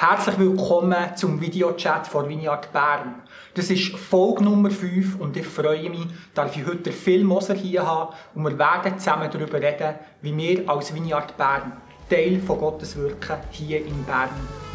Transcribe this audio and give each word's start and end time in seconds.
Herzlich 0.00 0.38
willkommen 0.38 1.16
zum 1.16 1.40
Videochat 1.40 2.06
von 2.06 2.28
Vineyard 2.28 2.72
Bern. 2.72 3.16
Das 3.54 3.68
ist 3.68 3.96
Folge 3.96 4.44
Nummer 4.44 4.70
5 4.70 5.18
und 5.18 5.36
ich 5.36 5.44
freue 5.44 5.90
mich, 5.90 6.06
dass 6.34 6.54
ich 6.54 6.64
heute 6.64 6.92
Phil 6.92 7.24
Moser 7.24 7.54
hier 7.54 7.84
habe 7.84 8.14
und 8.32 8.44
wir 8.44 8.56
werden 8.56 8.96
zusammen 8.96 9.28
darüber 9.28 9.60
reden, 9.60 9.96
wie 10.22 10.36
wir 10.36 10.70
als 10.70 10.94
Vineyard 10.94 11.36
Bern 11.36 11.72
Teil 12.08 12.38
von 12.38 12.60
Gottes 12.60 12.94
Wirken 12.96 13.38
hier 13.50 13.84
in 13.84 14.04
Bern 14.04 14.30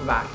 werden. 0.05 0.27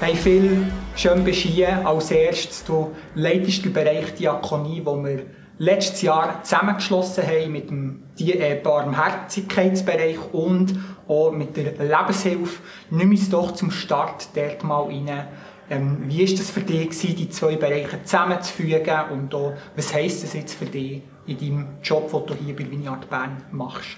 Hey 0.00 0.16
Phil, 0.16 0.72
schön 0.96 1.24
bist 1.24 1.40
hier. 1.40 1.86
Als 1.86 2.10
erstes, 2.10 2.64
du 2.64 2.92
leitest 3.14 3.64
den 3.64 3.72
Bereich 3.72 4.14
Diakonie, 4.14 4.82
wo 4.84 5.02
wir 5.02 5.26
letztes 5.58 6.02
Jahr 6.02 6.42
zusammengeschlossen 6.42 7.24
haben 7.26 7.52
mit 7.52 7.70
dem 7.70 8.02
äh, 8.18 8.56
Barmherzigkeitsbereich 8.56 10.18
und 10.32 10.74
auch 11.06 11.30
mit 11.32 11.56
der 11.56 11.72
Lebenshilfe. 11.72 12.60
Nimm 12.90 13.10
uns 13.10 13.30
doch 13.30 13.52
zum 13.52 13.70
Start 13.70 14.28
dort 14.34 14.64
mal 14.64 14.84
rein. 14.84 15.26
Ähm, 15.70 16.04
wie 16.08 16.28
war 16.28 16.36
das 16.36 16.50
für 16.50 16.60
dich, 16.60 16.98
die 17.14 17.28
zwei 17.30 17.56
Bereiche 17.56 18.02
zusammenzufügen 18.04 19.00
und 19.12 19.34
auch, 19.34 19.54
was 19.76 19.94
heisst 19.94 20.22
das 20.22 20.34
jetzt 20.34 20.54
für 20.54 20.66
dich 20.66 21.02
in 21.26 21.38
deinem 21.38 21.66
Job, 21.82 22.10
den 22.10 22.26
du 22.26 22.44
hier 22.44 22.56
bei 22.56 22.70
Vineyard 22.70 23.08
Bern 23.08 23.42
machst? 23.50 23.96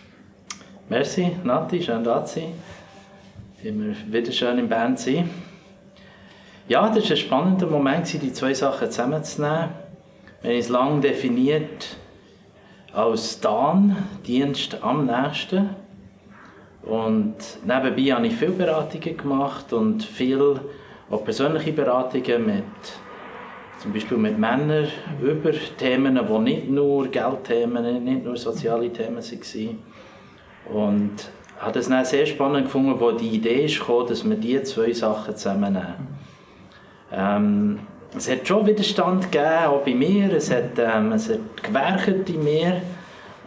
Merci, 0.89 1.33
Nati, 1.43 1.83
schön 1.83 2.05
da 2.05 2.25
zu 2.25 2.41
sein. 2.41 2.53
Immer 3.65 3.95
wieder 4.07 4.31
schön 4.31 4.59
in 4.59 4.69
Bern 4.69 4.97
zu 4.97 5.13
sein. 5.13 5.31
Ja, 6.69 6.89
das 6.89 7.05
war 7.05 7.11
ein 7.13 7.17
spannender 7.17 7.69
Moment, 7.69 8.13
die 8.21 8.33
zwei 8.33 8.53
Sachen 8.53 8.91
zusammenzunehmen. 8.91 9.69
Wir 10.43 10.51
haben 10.51 10.59
es 10.59 10.69
lange 10.69 11.01
definiert 11.01 11.97
als 12.93 13.39
Dan, 13.41 13.97
Dienst 14.27 14.83
am 14.83 15.07
nächsten. 15.07 15.71
Und 16.83 17.37
nebenbei 17.65 18.13
habe 18.13 18.27
ich 18.27 18.35
viele 18.35 18.51
Beratungen 18.51 19.17
gemacht 19.17 19.73
und 19.73 20.03
viel 20.03 20.59
auch 21.09 21.25
persönliche 21.25 21.73
Beratungen 21.73 22.47
mit 22.47 22.65
zum 23.79 23.93
Beispiel 23.93 24.19
mit 24.19 24.37
Männern 24.37 24.89
über 25.23 25.53
Themen, 25.79 26.19
die 26.21 26.39
nicht 26.41 26.69
nur 26.69 27.07
Geldthemen, 27.07 28.03
nicht 28.03 28.25
nur 28.25 28.37
soziale 28.37 28.93
Themen 28.93 29.19
waren. 29.23 29.79
Und 30.75 31.31
habe 31.61 31.79
es 31.79 31.87
sehr 32.11 32.27
spannend 32.27 32.65
gefunden, 32.65 32.99
wo 32.99 33.13
die 33.13 33.29
Idee 33.29 33.67
kam, 33.67 34.07
dass 34.09 34.29
wir 34.29 34.37
diese 34.37 34.65
zwei 34.65 34.93
Sachen 34.93 35.37
zusammennehmen. 35.37 36.16
Ähm, 37.13 37.81
es 38.17 38.31
hat 38.31 38.47
schon 38.47 38.67
Widerstand 38.67 39.31
gegeben, 39.31 39.67
auch 39.67 39.85
bei 39.85 39.95
mir. 39.95 40.33
Es 40.33 40.51
hat, 40.51 40.79
ähm, 40.79 41.13
es 41.13 41.29
hat 41.29 41.63
gewerkt 41.63 42.29
in 42.29 42.45
mir. 42.45 42.83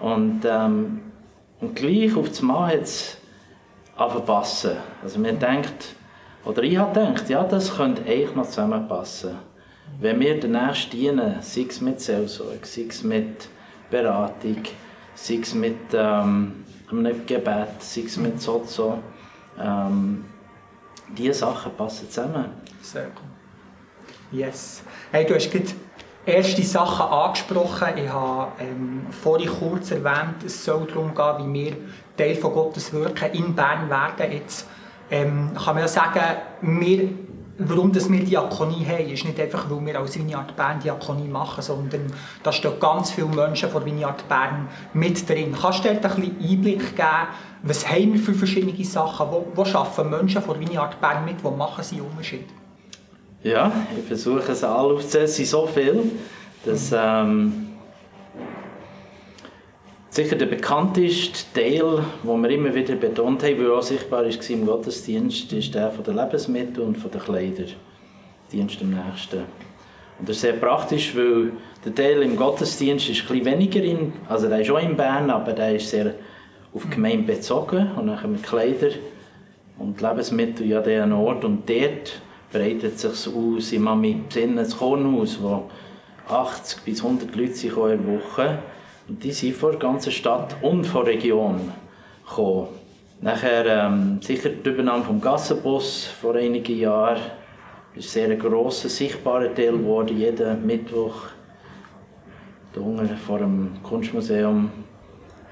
Und, 0.02 0.42
ähm, 0.46 1.02
und 1.60 1.76
gleich 1.76 2.16
auf 2.16 2.30
das 2.30 2.42
Mal 2.42 2.74
hat 2.74 2.82
es 2.84 3.18
passen. 4.26 4.78
Also 5.04 5.20
man 5.20 5.40
denkt, 5.40 5.96
oder 6.46 6.64
ich 6.64 6.78
habe 6.78 7.00
gedacht, 7.00 7.30
ja, 7.30 7.44
das 7.44 7.76
könnte 7.76 8.04
eigentlich 8.04 8.36
noch 8.36 8.46
zusammenpassen. 8.46 9.36
Wenn 10.00 10.20
wir 10.20 10.40
den 10.40 10.52
Nächsten 10.52 10.92
dienen, 10.92 11.36
sei 11.42 11.66
es 11.68 11.82
mit 11.82 12.00
Seelsorge, 12.00 12.66
sei 12.66 12.86
es 12.88 13.04
mit 13.04 13.50
Beratung, 13.90 14.64
sei 15.16 15.40
es 15.42 15.54
mit 15.54 15.94
ähm, 15.94 16.64
einem 16.90 17.26
Gebet, 17.26 17.80
sei 17.80 18.04
es 18.06 18.18
mit 18.18 18.42
Sozo, 18.42 19.00
ähm, 19.60 20.26
diese 21.18 21.34
Sachen 21.34 21.74
passen 21.74 22.10
zusammen. 22.10 22.46
Sehr 22.82 23.06
gut. 23.08 23.39
Yes. 24.31 24.83
Hey, 25.11 25.25
du 25.25 25.33
hast 25.33 25.52
gerade 25.52 25.66
erste 26.23 26.61
Sachen 26.61 27.08
angesprochen. 27.08 27.88
Ich 27.97 28.09
habe 28.09 28.52
ähm, 28.59 29.08
vorhin 29.09 29.49
kurz 29.49 29.89
erwähnt, 29.89 30.44
es 30.45 30.63
soll 30.63 30.85
darum 30.85 31.16
gehen, 31.16 31.53
wie 31.53 31.66
wir 31.66 31.77
Teil 32.16 32.35
von 32.35 32.53
Gottes 32.53 32.94
Wirken 32.94 33.31
in 33.33 33.55
Bern 33.55 33.89
werden. 33.89 34.31
Jetzt 34.31 34.68
ähm, 35.09 35.51
kann 35.56 35.73
man 35.73 35.84
ja 35.84 35.88
sagen, 35.88 36.22
wir, 36.62 37.09
warum 37.57 37.91
das 37.91 38.12
wir 38.12 38.23
Diakonie 38.23 38.85
haben, 38.85 39.09
ist 39.09 39.25
nicht 39.25 39.39
einfach, 39.39 39.68
weil 39.68 39.84
wir 39.84 40.00
als 40.00 40.16
Vineyard 40.16 40.56
Bern 40.56 40.79
Diakonie 40.79 41.28
machen, 41.28 41.63
sondern 41.63 42.13
da 42.44 42.51
stehen 42.51 42.79
ganz 42.79 43.09
viele 43.09 43.28
Menschen 43.28 43.68
von 43.72 43.84
Vineyard 43.84 44.29
Bern 44.29 44.68
mit 44.94 45.28
drin. 45.28 45.56
Kannst 45.59 45.79
du 45.79 45.89
dir 45.89 45.95
ein 45.95 46.01
bisschen 46.01 46.35
Einblick 46.39 46.95
geben, 46.95 47.28
was 47.63 47.89
haben 47.89 48.13
wir 48.13 48.19
für 48.19 48.35
verschiedene 48.35 48.85
Sachen? 48.85 49.25
Wo, 49.31 49.47
wo 49.56 49.63
arbeiten 49.63 50.09
Menschen 50.12 50.44
von 50.44 50.59
Vineyard 50.59 51.01
Bern 51.01 51.25
mit? 51.25 51.44
Wo 51.44 51.50
machen 51.50 51.84
sie 51.84 52.00
Unterschied? 52.00 52.45
Ja, 53.41 53.72
ich 53.97 54.05
versuche 54.05 54.51
es 54.51 54.63
alle 54.66 54.94
aufzuzählen. 54.94 55.25
Es 55.25 55.35
sind 55.38 55.47
so 55.47 55.66
viel, 55.66 56.11
dass 56.66 56.91
ähm, 56.91 57.69
sicher 60.09 60.35
der 60.35 60.47
bekannteste 60.47 61.53
Teil, 61.53 62.03
den 62.23 62.41
wir 62.41 62.50
immer 62.50 62.75
wieder 62.75 62.95
betont 62.95 63.41
haben, 63.44 63.57
der 63.57 63.72
auch 63.72 63.81
sichtbar 63.81 64.25
war 64.25 64.50
im 64.50 64.66
Gottesdienst, 64.66 65.53
ist 65.53 65.73
der 65.73 65.89
von 65.89 66.03
den 66.03 66.17
Lebensmitteln 66.17 66.88
und 66.88 66.97
von 66.97 67.11
den 67.11 67.22
Kleidern. 67.22 67.69
Dienst 68.51 68.81
am 68.81 68.89
nächsten. 68.89 69.44
Und 70.19 70.27
das 70.27 70.35
ist 70.35 70.41
sehr 70.41 70.53
praktisch, 70.53 71.16
weil 71.16 71.53
der 71.85 71.95
Teil 71.95 72.21
im 72.23 72.35
Gottesdienst 72.35 73.09
ist 73.09 73.31
ein 73.31 73.45
weniger 73.45 73.81
in, 73.81 74.11
also 74.27 74.50
der 74.50 74.59
ist 74.59 74.69
auch 74.69 74.83
in 74.83 74.97
Bern, 74.97 75.29
aber 75.29 75.53
der 75.53 75.77
ist 75.77 75.89
sehr 75.89 76.16
auf 76.73 76.83
die 76.83 76.89
Gemeinde 76.89 77.23
bezogen 77.23 77.91
und 77.95 78.07
dann 78.07 78.31
mit 78.33 78.44
Kleider 78.44 78.89
und 79.77 80.01
Lebensmittel 80.01 80.67
ja 80.67 80.81
an 80.81 81.13
Ort 81.13 81.45
und 81.45 81.69
dort 81.69 82.21
breitet 82.52 83.00
sich 83.00 83.28
aus. 83.34 83.72
Ich 83.72 83.80
mache 83.80 83.98
mit 83.98 84.34
Sinn 84.34 84.58
ein 84.58 84.70
Kornhaus, 84.70 85.42
wo 85.42 85.70
80 86.28 86.82
bis 86.82 87.04
100 87.04 87.36
Leute 87.36 87.68
in 87.68 87.76
der 87.76 88.08
Woche. 88.08 88.60
Und 89.08 89.24
die 89.24 89.32
sind 89.32 89.56
von 89.56 89.72
der 89.72 89.80
ganzen 89.80 90.12
Stadt 90.12 90.56
und 90.62 90.86
von 90.86 91.06
der 91.06 91.16
Region 91.16 91.72
gekommen. 92.28 92.68
Nachher 93.22 93.66
ähm, 93.66 94.20
sicher 94.22 94.50
die 94.50 94.70
Übernahme 94.70 95.04
vom 95.04 95.20
Gassenbus 95.20 96.06
vor 96.06 96.36
einigen 96.36 96.80
Jahren 96.80 97.20
ist 97.96 98.14
sehr 98.14 98.30
ein 98.30 98.40
grosser, 98.40 98.88
sichtbarer 98.88 99.54
Teil 99.54 99.74
geworden. 99.74 100.18
Jeden 100.18 100.66
Mittwoch 100.66 101.24
hier 102.74 103.18
vor 103.26 103.40
dem 103.40 103.72
Kunstmuseum, 103.84 104.72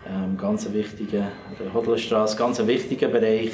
ähm, 0.07 0.37
ganz 0.37 0.71
wichtiger, 0.71 1.27
der 1.59 1.73
Hodelstraße, 1.73 2.37
ganz 2.37 2.65
wichtiger 2.65 3.09
Bereich. 3.09 3.51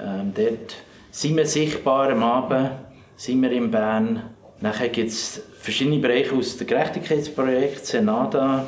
Ähm, 0.00 0.32
dort 0.34 0.76
sind 1.12 1.36
wir 1.36 1.44
sichtbar 1.44 2.10
am 2.10 2.22
Abend, 2.22 2.70
sind 3.16 3.42
wir 3.42 3.52
in 3.52 3.70
Bern. 3.70 4.30
Nachher 4.60 4.88
gibt 4.88 5.10
es 5.10 5.42
verschiedene 5.60 5.98
Bereiche 5.98 6.34
aus 6.34 6.56
dem 6.56 6.66
Gerechtigkeitsprojekt 6.66 7.84
Senada, 7.84 8.64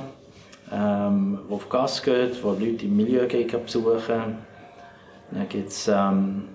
ähm, 0.70 1.38
wo 1.48 1.54
auf 1.54 1.68
Gas 1.70 2.02
geht, 2.02 2.44
wo 2.44 2.50
Leute 2.50 2.84
im 2.84 2.96
Milieu 2.96 3.26
gehen 3.26 3.48
besuchen. 3.48 4.36
Dann 5.30 5.48
gibt 5.48 5.70
es 5.70 5.88
ähm, 5.88 6.50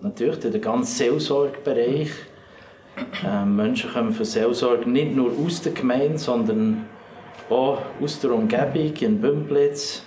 natürlich 0.00 0.40
den 0.40 0.60
ganzen 0.60 0.96
Seelsorgebereich. 0.96 2.10
Ähm, 3.24 3.54
Menschen 3.54 3.92
kommen 3.92 4.12
für 4.12 4.24
Seelsorge 4.24 4.90
nicht 4.90 5.14
nur 5.14 5.30
aus 5.46 5.62
der 5.62 5.70
Gemeinde, 5.70 6.18
sondern 6.18 6.84
auch 7.48 7.78
aus 8.02 8.18
der 8.18 8.32
Umgebung, 8.32 8.92
in 9.00 9.20
Bümplitz 9.20 10.02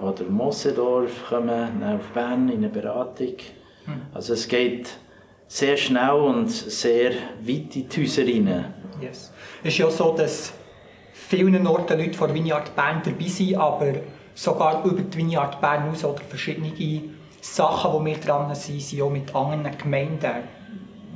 oder 0.00 0.24
Mossedorf 0.24 1.28
kommen 1.28 1.82
auf 1.82 2.08
Bern 2.14 2.48
in 2.48 2.56
eine 2.56 2.70
Beratung. 2.70 3.34
Hm. 3.90 4.02
Also 4.14 4.34
es 4.34 4.48
geht 4.48 4.90
sehr 5.50 5.76
schnell 5.76 6.10
und 6.10 6.48
sehr 6.50 7.10
weit 7.10 7.76
in 7.76 7.88
die 7.88 8.00
Häuser 8.00 8.22
rein. 8.22 8.72
Yes. 9.00 9.32
Es 9.62 9.72
ist 9.72 9.78
ja 9.78 9.90
so, 9.90 10.14
dass 10.16 10.52
vielen 11.12 11.66
Orten 11.66 11.98
Leute 11.98 12.14
von 12.14 12.32
Vineyard 12.32 12.74
Bern 12.76 13.02
dabei 13.04 13.26
sind, 13.26 13.56
aber 13.56 13.94
sogar 14.34 14.84
über 14.84 15.02
die 15.02 15.18
Vineyard 15.18 15.60
Bern 15.60 15.90
aus 15.90 16.04
oder 16.04 16.20
verschiedene 16.28 16.72
Sachen, 17.40 18.04
die 18.04 18.10
wir 18.10 18.18
dran 18.18 18.54
sind, 18.54 18.80
sind 18.80 19.02
auch 19.02 19.10
mit 19.10 19.34
anderen 19.34 19.76
Gemeinden. 19.76 20.30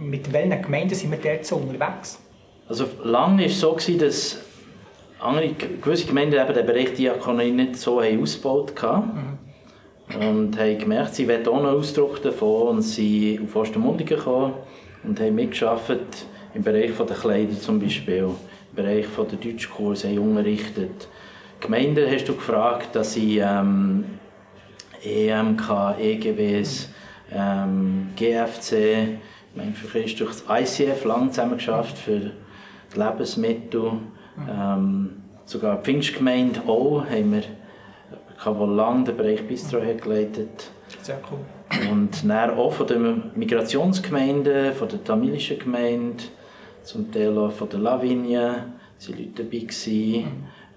Mit 0.01 0.33
welchen 0.33 0.63
Gemeinden 0.63 0.95
sind 0.95 1.13
wir 1.13 1.19
dort 1.19 1.45
so 1.45 1.57
unterwegs? 1.57 2.21
Also 2.69 2.87
lange 3.05 3.43
war 3.43 3.47
es 3.47 3.61
so, 3.61 3.77
dass 3.77 4.39
andere, 5.21 5.51
gewisse 5.53 6.07
Gemeinden 6.07 6.41
eben 6.41 6.55
den 6.55 6.67
Bereich 6.67 6.95
Diakonie 6.95 7.53
nicht 7.53 7.77
so 7.77 8.03
haben 8.03 8.21
ausgebaut 8.21 8.83
haben. 8.83 9.15
Mhm 9.15 9.44
und 10.21 10.59
haben 10.59 10.79
gemerkt, 10.79 11.15
sie 11.15 11.29
wollen 11.29 11.47
auch 11.47 11.57
einen 11.57 11.67
Ausdruck 11.67 12.23
davon 12.23 12.77
und 12.77 12.83
sind 12.83 13.43
auf 13.45 13.57
Ostermundigen 13.57 14.17
gekommen 14.17 14.55
und 15.03 15.21
haben 15.21 15.35
mitgearbeitet 15.35 16.27
im 16.55 16.63
Bereich 16.63 16.93
der 16.97 17.17
Kleider 17.17 17.59
zum 17.59 17.81
Beispiel, 17.81 18.25
im 18.25 18.77
Bereich 18.77 19.07
der 19.17 19.25
Deutschkurse 19.25 20.09
haben 20.09 20.19
unterrichtet. 20.19 21.09
Die 21.59 21.67
Gemeinden 21.67 22.11
hast 22.11 22.29
du 22.29 22.35
gefragt, 22.35 22.95
dass 22.95 23.15
sie 23.15 23.39
ähm, 23.39 24.05
EMK, 25.03 25.99
EGWs, 25.99 26.89
ähm, 27.33 28.09
GFC, 28.17 28.73
ich 28.73 29.57
meine, 29.57 29.73
für 29.73 29.87
Christus 29.87 30.45
ICF 30.49 31.05
lang 31.05 31.31
zusammengeschafft 31.31 31.99
für 31.99 32.19
die 32.95 32.99
Lebensmittel. 32.99 33.93
Ähm, 34.51 35.11
sogar 35.45 35.77
die 35.77 35.85
Pfingstgemeinde 35.85 36.61
auch 36.67 37.05
haben 37.05 37.33
wir 37.33 37.43
ich 38.37 38.45
habe 38.45 38.67
lange 38.67 39.05
den 39.05 39.17
Bereich 39.17 39.47
Bistro 39.47 39.81
geleitet. 39.81 40.71
Sehr 41.03 41.21
cool. 41.31 41.91
Und 41.91 42.29
dann 42.29 42.51
auch 42.51 42.73
von 42.73 42.87
den 42.87 43.31
Migrationsgemeinden, 43.35 44.73
von 44.75 44.89
der 44.89 45.03
tamilischen 45.03 45.59
Gemeinde, 45.59 46.25
zum 46.83 47.11
Teil 47.11 47.37
auch 47.39 47.53
von 47.53 47.69
der 47.69 47.81
Lavinie, 47.81 48.65
es 48.99 49.09
waren 49.09 49.19
Leute 49.19 49.43
dabei, 49.43 49.59
gewesen, 49.59 50.25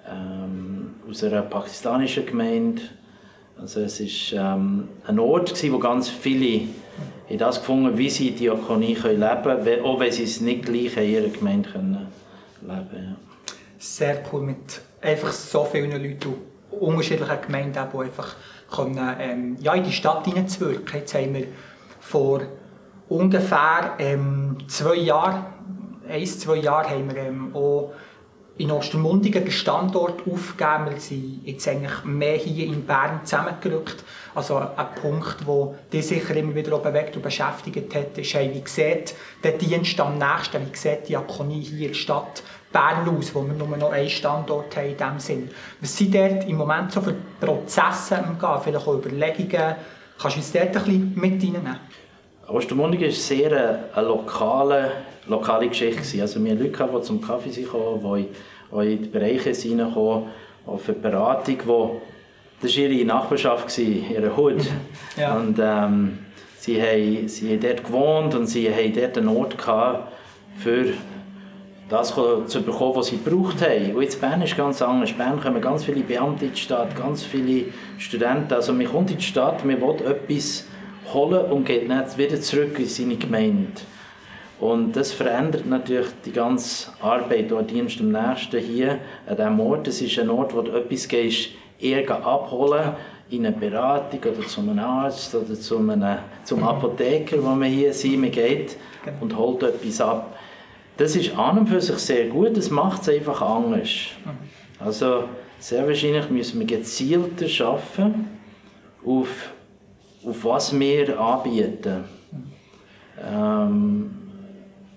ähm, 0.09 0.95
aus 1.09 1.24
einer 1.24 1.42
pakistanischen 1.44 2.25
Gemeinde. 2.25 2.81
Also 3.60 3.81
es 3.81 4.00
war 4.33 4.56
ähm, 4.56 4.88
ein 5.06 5.19
Ort, 5.19 5.50
gewesen, 5.50 5.74
wo 5.74 5.80
ganz 5.80 6.10
viele 6.10 6.68
in 7.30 7.38
das 7.38 7.60
gefunden 7.60 7.98
wie 7.98 8.10
sie 8.10 8.31
Diakonie 8.31 8.94
können 8.94 9.19
leben 9.19 9.44
können, 9.44 9.86
auch 9.86 10.00
wenn 10.00 10.12
sie 10.12 10.24
es 10.24 10.42
nicht 10.42 10.65
gleich 10.65 10.95
in 10.98 11.12
ihrer 11.12 11.30
Gemeinde 11.30 11.69
können 11.69 12.07
leben 12.62 12.89
können. 12.89 13.07
Ja. 13.10 13.15
Sehr 13.80 14.24
cool, 14.31 14.42
mit 14.42 14.81
einfach 15.01 15.31
so 15.31 15.65
vielen 15.65 15.92
Leuten 15.92 16.36
unterschiedlichen 16.81 17.41
Gemeinden, 17.41 17.88
die 17.94 17.97
einfach 17.97 18.35
können, 18.74 19.15
ähm, 19.19 19.57
ja, 19.59 19.74
in 19.74 19.83
die 19.83 19.91
Stadt 19.91 20.25
hineinzuwirken. 20.25 21.00
Jetzt 21.00 21.13
haben 21.13 21.33
wir 21.33 21.47
vor 22.00 22.41
ungefähr 23.09 23.95
ähm, 24.00 24.57
zwei 24.68 24.95
Jahren, 24.95 25.45
ein, 26.09 26.25
zwei 26.25 26.57
Jahren, 26.57 26.89
haben 26.89 27.15
wir 27.15 27.24
ähm, 27.24 27.56
auch 27.56 27.91
in 28.57 28.71
Ostermundigen 28.71 29.44
den 29.44 29.51
Standort 29.51 30.21
aufgegeben. 30.27 30.89
Wir 30.91 31.00
sind 31.00 31.41
jetzt 31.45 31.68
eigentlich 31.68 32.03
mehr 32.03 32.38
hier 32.38 32.65
in 32.65 32.85
Bern 32.85 33.21
zusammengerückt. 33.24 34.03
Also 34.33 34.57
ein 34.57 34.88
Punkt, 35.01 35.38
der 35.47 35.75
dich 35.91 36.07
sicher 36.07 36.35
immer 36.35 36.56
wieder 36.56 36.77
bewegt 36.79 37.15
und 37.15 37.21
beschäftigt 37.21 37.94
hat, 37.95 38.18
ist, 38.18 38.33
hey, 38.33 38.51
wie 38.53 38.68
sieht 38.68 39.13
der 39.44 39.53
Dienst 39.53 40.00
am 40.00 40.18
nächsten, 40.18 40.62
wie 40.62 40.75
sieht 40.75 41.03
die 41.03 41.07
Diakonie 41.07 41.62
hier 41.62 41.88
in 41.88 41.94
der 41.94 42.00
Stadt 42.00 42.44
Bern 42.72 43.08
aus, 43.18 43.34
wo 43.34 43.44
wir 43.44 43.54
nur 43.54 43.78
noch 43.78 43.92
einen 43.92 44.10
Standort 44.10 44.75
haben 44.75 44.90
in 44.90 44.98
diesem 44.98 45.19
Sinn. 45.19 45.50
Was 45.80 45.98
sind 45.98 46.14
dort 46.14 46.48
im 46.48 46.58
Moment 46.58 46.92
so 46.92 47.02
für 47.02 47.16
Prozesse 47.40 48.18
am 48.18 48.38
Gehen, 48.38 48.62
vielleicht 48.64 48.88
auch 48.88 48.96
Überlegungen? 48.96 49.75
Kannst 50.19 50.36
du 50.36 50.40
uns 50.40 50.52
dort 50.52 50.66
ein 50.68 50.74
bisschen 50.74 51.14
mit 51.16 51.44
reinnehmen? 51.44 51.78
Ostermundigen 52.48 53.10
ist 53.10 53.28
sehr 53.28 53.52
eine, 53.52 53.84
eine 53.94 54.08
lokale, 54.08 54.92
lokale 55.28 55.68
Geschichte. 55.68 56.22
Also 56.22 56.44
wir 56.44 56.52
hatten 56.52 56.64
Leute, 56.64 56.90
die 56.94 57.02
zum 57.02 57.22
Kaffee 57.22 57.64
kamen, 57.64 58.28
die 58.72 58.94
in 58.94 59.04
die 59.04 59.10
Bereiche 59.10 59.52
hineinkamen, 59.52 60.24
auch 60.66 60.80
für 60.80 60.94
Beratung, 60.94 61.58
wo 61.66 62.02
das 62.62 62.75
war 62.75 62.84
ihre 62.84 63.06
Nachbarschaft, 63.06 63.78
ihre 63.78 64.36
Hut. 64.36 64.66
Ja. 65.18 65.36
Und 65.36 65.58
ähm, 65.60 66.20
sie, 66.60 66.80
haben, 66.80 67.28
sie 67.28 67.54
haben 67.54 67.60
dort 67.60 67.84
gewohnt 67.84 68.36
und 68.36 68.46
sie 68.46 68.72
haben 68.72 68.94
dort 68.94 69.18
einen 69.18 69.30
Ort 69.30 69.58
gehabt, 69.58 70.12
für 70.60 70.94
das 71.89 72.13
zu 72.13 72.62
bekommen, 72.63 72.95
was 72.95 73.07
sie 73.07 73.18
gebraucht 73.18 73.62
haben. 73.62 73.95
Und 73.95 74.01
jetzt 74.01 74.19
Bern 74.19 74.42
ist 74.42 74.57
ganz 74.57 74.81
anders. 74.81 75.12
In 75.12 75.18
Bern 75.18 75.39
kommen 75.39 75.62
ganz 75.62 75.86
viele 75.86 76.01
Beamte 76.01 76.45
in 76.45 76.51
die 76.51 76.60
Stadt, 76.60 76.95
ganz 76.95 77.24
viele 77.24 77.66
Studenten. 77.98 78.54
Also 78.54 78.74
man 78.74 78.88
kommt 78.88 79.12
in 79.12 79.18
die 79.18 79.24
Stadt, 79.24 79.63
man 79.63 79.80
will 79.81 79.95
etwas 80.06 80.66
holen 81.13 81.51
und 81.51 81.66
geht 81.66 81.88
nicht 81.88 82.18
wieder 82.18 82.42
zurück 82.42 82.78
in 82.80 82.86
seine 82.88 83.16
Gemeinde. 83.16 83.81
Und 84.60 84.95
das 84.95 85.13
verändert 85.13 85.68
natürlich 85.68 86.07
die 86.25 86.31
ganze 86.31 86.92
Arbeit, 87.00 87.51
der 87.51 87.62
Dienst 87.62 88.01
am 88.01 88.12
nächsten 88.12 88.60
hier 88.60 88.98
an 89.28 89.38
diesem 89.38 89.60
Ort. 89.60 89.88
Es 89.88 90.01
ist 90.01 90.18
ein 90.18 90.30
Ort, 90.30 90.56
wo 90.56 90.62
du 90.62 90.72
etwas 90.72 91.07
gehst, 91.07 91.50
eher 91.80 92.10
abholen 92.10 92.95
in 93.30 93.45
eine 93.45 93.56
Beratung 93.56 94.19
oder 94.19 94.48
zu 94.48 94.62
einem 94.62 94.80
Arzt 94.80 95.36
oder 95.36 95.54
zu 95.54 95.78
einem, 95.78 96.18
zum 96.44 96.63
Apotheker, 96.63 97.38
wo 97.44 97.50
man 97.50 97.69
hier 97.69 97.94
sind, 97.94 98.22
man 98.22 98.31
geht 98.31 98.78
genau. 99.04 99.18
und 99.22 99.38
holt 99.38 99.63
etwas 99.63 100.01
ab. 100.01 100.37
Das 100.98 101.16
ist 101.16 101.38
an 101.38 101.60
und 101.60 101.68
für 101.68 101.80
sich 101.80 101.98
sehr 102.00 102.28
gut, 102.28 102.58
das 102.58 102.72
macht 102.72 103.04
es 103.04 103.10
einfach 103.10 103.42
anders. 103.42 103.90
Mhm. 104.26 104.84
Also 104.86 105.26
sehr 105.60 105.88
wahrscheinlich 105.88 106.30
müssen 106.30 106.60
wir 106.60 106.68
gezielter 106.68 107.46
arbeiten 107.66 108.28
auf, 109.06 109.52
auf 110.26 110.44
was 110.44 110.78
wir 110.78 111.20
anbieten. 111.20 112.04
Ähm, 113.24 114.10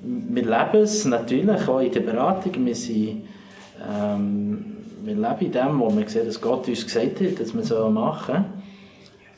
wir 0.02 0.42
leben 0.42 0.82
es 0.82 1.04
natürlich 1.04 1.68
auch 1.68 1.80
in 1.80 1.92
der 1.92 2.00
Beratung. 2.00 2.64
Wir, 2.64 2.74
sind, 2.74 3.22
ähm, 3.86 4.76
wir 5.02 5.14
leben 5.14 5.40
in 5.40 5.52
dem, 5.52 5.80
wo 5.80 5.94
wir 5.94 6.08
sehen, 6.08 6.26
dass 6.26 6.40
Gott 6.40 6.68
uns 6.68 6.84
gesagt 6.84 7.20
hat, 7.20 7.40
dass 7.40 7.54
wir 7.54 7.62
so 7.62 7.88
machen. 7.90 8.44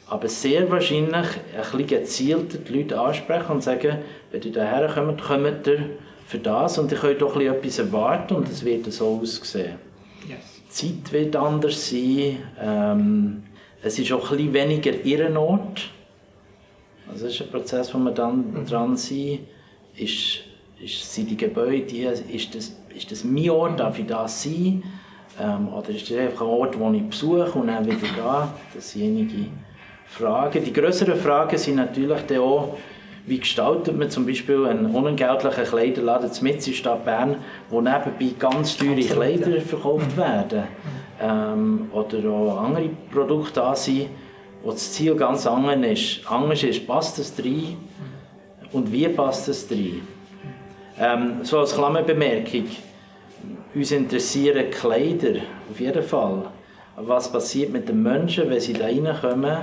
Aber 0.08 0.28
sehr 0.28 0.70
wahrscheinlich 0.70 1.14
ein 1.14 1.62
bisschen 1.62 1.86
gezielter 1.86 2.58
die 2.58 2.78
Leute 2.78 3.00
ansprechen 3.00 3.50
und 3.50 3.62
sagen, 3.62 3.98
wenn 4.30 4.42
ihr 4.42 4.52
hierher 4.52 4.88
kommt, 4.92 5.22
kommt 5.22 5.66
ihr 5.66 5.90
für 6.26 6.38
das 6.38 6.78
und 6.78 6.90
ihr 6.92 6.98
könnt 6.98 7.20
doch 7.20 7.38
etwas 7.38 7.78
erwarten 7.78 8.34
und 8.34 8.48
es 8.48 8.64
wird 8.64 8.90
so 8.92 9.20
aussehen. 9.20 9.76
Yes. 10.28 10.38
Die 10.68 11.02
Zeit 11.02 11.12
wird 11.12 11.36
anders 11.36 11.90
sein, 11.90 12.38
ähm, 12.60 13.42
es 13.82 13.98
ist 13.98 14.12
auch 14.12 14.30
ein 14.30 14.52
weniger 14.52 14.92
Irrenort. 15.04 15.90
Also 17.10 17.24
das 17.24 17.34
ist 17.34 17.42
ein 17.42 17.50
Prozess, 17.50 17.92
wo 17.92 17.98
wir 17.98 18.12
dann 18.12 18.52
mhm. 18.52 18.66
dran 18.66 18.96
sind. 18.96 19.40
Ist, 19.96 20.40
ist, 20.80 21.14
sind 21.14 21.30
die 21.30 21.36
Gebäude, 21.36 21.96
ist 22.32 22.54
das, 22.54 22.72
ist 22.94 23.10
das 23.10 23.24
mein 23.24 23.50
Ort, 23.50 23.80
darf 23.80 23.98
ich 23.98 24.06
da 24.06 24.26
sein? 24.28 24.82
Ähm, 25.40 25.68
oder 25.68 25.90
ist 25.90 26.10
das 26.10 26.16
einfach 26.16 26.42
ein 26.42 26.46
Ort, 26.46 26.78
wo 26.78 26.90
ich 26.92 27.02
besuche 27.02 27.58
und 27.58 27.66
dann 27.66 27.84
wieder 27.84 27.96
gehe? 27.96 28.48
Das 28.74 28.92
sind 28.92 29.02
einige 29.02 29.46
Fragen. 30.06 30.64
Die 30.64 30.72
größeren 30.72 31.16
Fragen 31.16 31.58
sind 31.58 31.76
natürlich 31.76 32.38
auch, 32.38 32.76
wie 33.26 33.38
gestaltet 33.38 33.96
man 33.96 34.10
zum 34.10 34.26
Beispiel 34.26 34.66
einen 34.66 34.86
unentgeltlichen 34.86 35.64
Kleiderladen 35.64 36.30
in 36.30 36.60
der 36.60 36.72
Stadt 36.72 37.04
Bern, 37.04 37.36
wo 37.70 37.80
nebenbei 37.80 38.34
ganz 38.38 38.76
teure 38.76 39.00
Kleider 39.00 39.60
verkauft 39.60 40.16
mhm. 40.16 40.20
werden? 40.20 40.62
Ähm, 41.20 41.90
oder 41.92 42.28
auch 42.28 42.64
andere 42.64 42.90
Produkte 43.12 43.60
da 43.60 43.76
sind, 43.76 44.08
wo 44.62 44.72
das 44.72 44.92
Ziel 44.92 45.14
ganz 45.14 45.46
anders 45.46 45.76
ist. 45.82 46.20
Anders 46.30 46.62
ist, 46.64 46.86
passt 46.86 47.18
es 47.20 47.32
rein 47.38 47.76
und 48.72 48.92
wie 48.92 49.08
passt 49.08 49.48
es 49.48 49.70
rein? 49.70 50.00
Ähm, 50.98 51.44
so 51.44 51.60
als 51.60 51.74
Klammerbemerkung, 51.74 52.66
uns 53.74 53.92
interessieren 53.92 54.68
Kleider 54.70 55.40
auf 55.70 55.78
jeden 55.78 56.02
Fall. 56.02 56.46
Was 56.96 57.30
passiert 57.30 57.72
mit 57.72 57.88
den 57.88 58.02
Menschen, 58.02 58.50
wenn 58.50 58.60
sie 58.60 58.74
da 58.74 58.84
reinkommen 58.84 59.58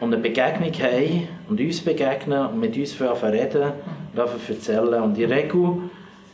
und 0.00 0.12
eine 0.12 0.22
Begegnung 0.22 0.72
haben 0.72 1.28
und 1.48 1.60
uns 1.60 1.80
begegnen 1.80 2.46
und 2.46 2.60
mit 2.60 2.76
uns 2.76 3.00
reden 3.00 3.72
und 4.14 4.48
erzählen. 4.48 5.02
Und 5.02 5.18
in 5.18 5.28
der 5.28 5.36
Regel 5.36 5.90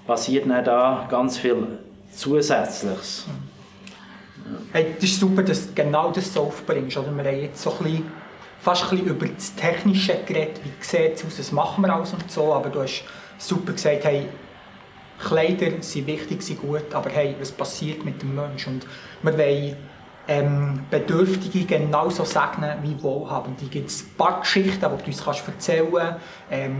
passiert 0.06 0.48
dann 0.48 0.64
da 0.64 1.06
ganz 1.10 1.38
viel 1.38 1.66
Zusätzliches. 2.12 3.26
Hey, 4.72 4.94
das 4.96 5.04
ist 5.04 5.20
super, 5.20 5.42
dass 5.42 5.68
du 5.68 5.74
genau 5.74 6.10
das 6.10 6.32
so 6.32 6.42
aufbringst. 6.42 6.96
Oder? 6.96 7.14
Wir 7.16 7.24
haben 7.24 7.40
jetzt 7.40 7.62
so 7.62 7.70
ein 7.70 7.84
bisschen, 7.84 8.12
fast 8.60 8.84
ein 8.84 8.90
bisschen 8.90 9.06
über 9.06 9.26
das 9.26 9.54
Technische 9.54 10.16
geredet, 10.26 10.60
wie 10.64 10.70
sieht 10.80 11.14
es 11.14 11.24
aus, 11.24 11.38
was 11.38 11.52
machen 11.52 11.84
wir 11.84 11.94
alles 11.94 12.12
und 12.12 12.30
so, 12.30 12.52
aber 12.52 12.68
du 12.68 12.82
hast 12.82 13.04
super 13.38 13.72
gesagt, 13.72 14.04
hey, 14.04 14.26
Kleider 15.22 15.70
sind 15.80 16.06
wichtig, 16.06 16.42
sind 16.42 16.60
gut, 16.60 16.92
aber 16.92 17.10
hey, 17.10 17.36
was 17.38 17.52
passiert 17.52 18.04
mit 18.04 18.22
dem 18.22 18.34
Menschen? 18.34 18.74
Und 18.74 18.86
wir 19.22 19.38
wollen 19.38 19.76
ähm, 20.30 20.78
Bedürftige 20.88 21.64
genauso 21.64 22.24
segnen 22.24 22.78
wie 22.82 23.02
Wohlhabende. 23.02 23.64
Es 23.64 23.70
gibt 23.70 23.90
ein 23.90 24.16
paar 24.16 24.40
Geschichten, 24.40 24.78
die 24.78 25.02
du 25.02 25.06
uns 25.06 25.24
kannst 25.24 25.48
erzählen 25.48 25.88
kannst. 25.92 26.20
Ähm, 26.52 26.74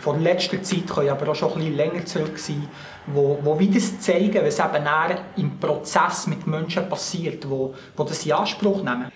von 0.00 0.22
letzter 0.22 0.62
Zeit 0.62 0.86
können 0.88 1.10
aber 1.10 1.30
auch 1.30 1.34
schon 1.34 1.52
ein 1.52 1.58
bisschen 1.58 1.76
länger 1.76 2.06
zurück 2.06 2.38
sein, 2.38 2.66
wo, 3.08 3.38
wo 3.42 3.58
wie 3.58 3.68
das 3.68 4.00
zeigen, 4.00 4.42
was 4.42 4.58
eben 4.58 5.18
im 5.36 5.58
Prozess 5.60 6.26
mit 6.26 6.46
Menschen 6.46 6.88
passiert, 6.88 7.48
wo, 7.48 7.74
wo 7.94 8.04
das 8.04 8.24
in 8.24 8.32
Anspruch 8.32 8.82
nehmen. 8.82 9.12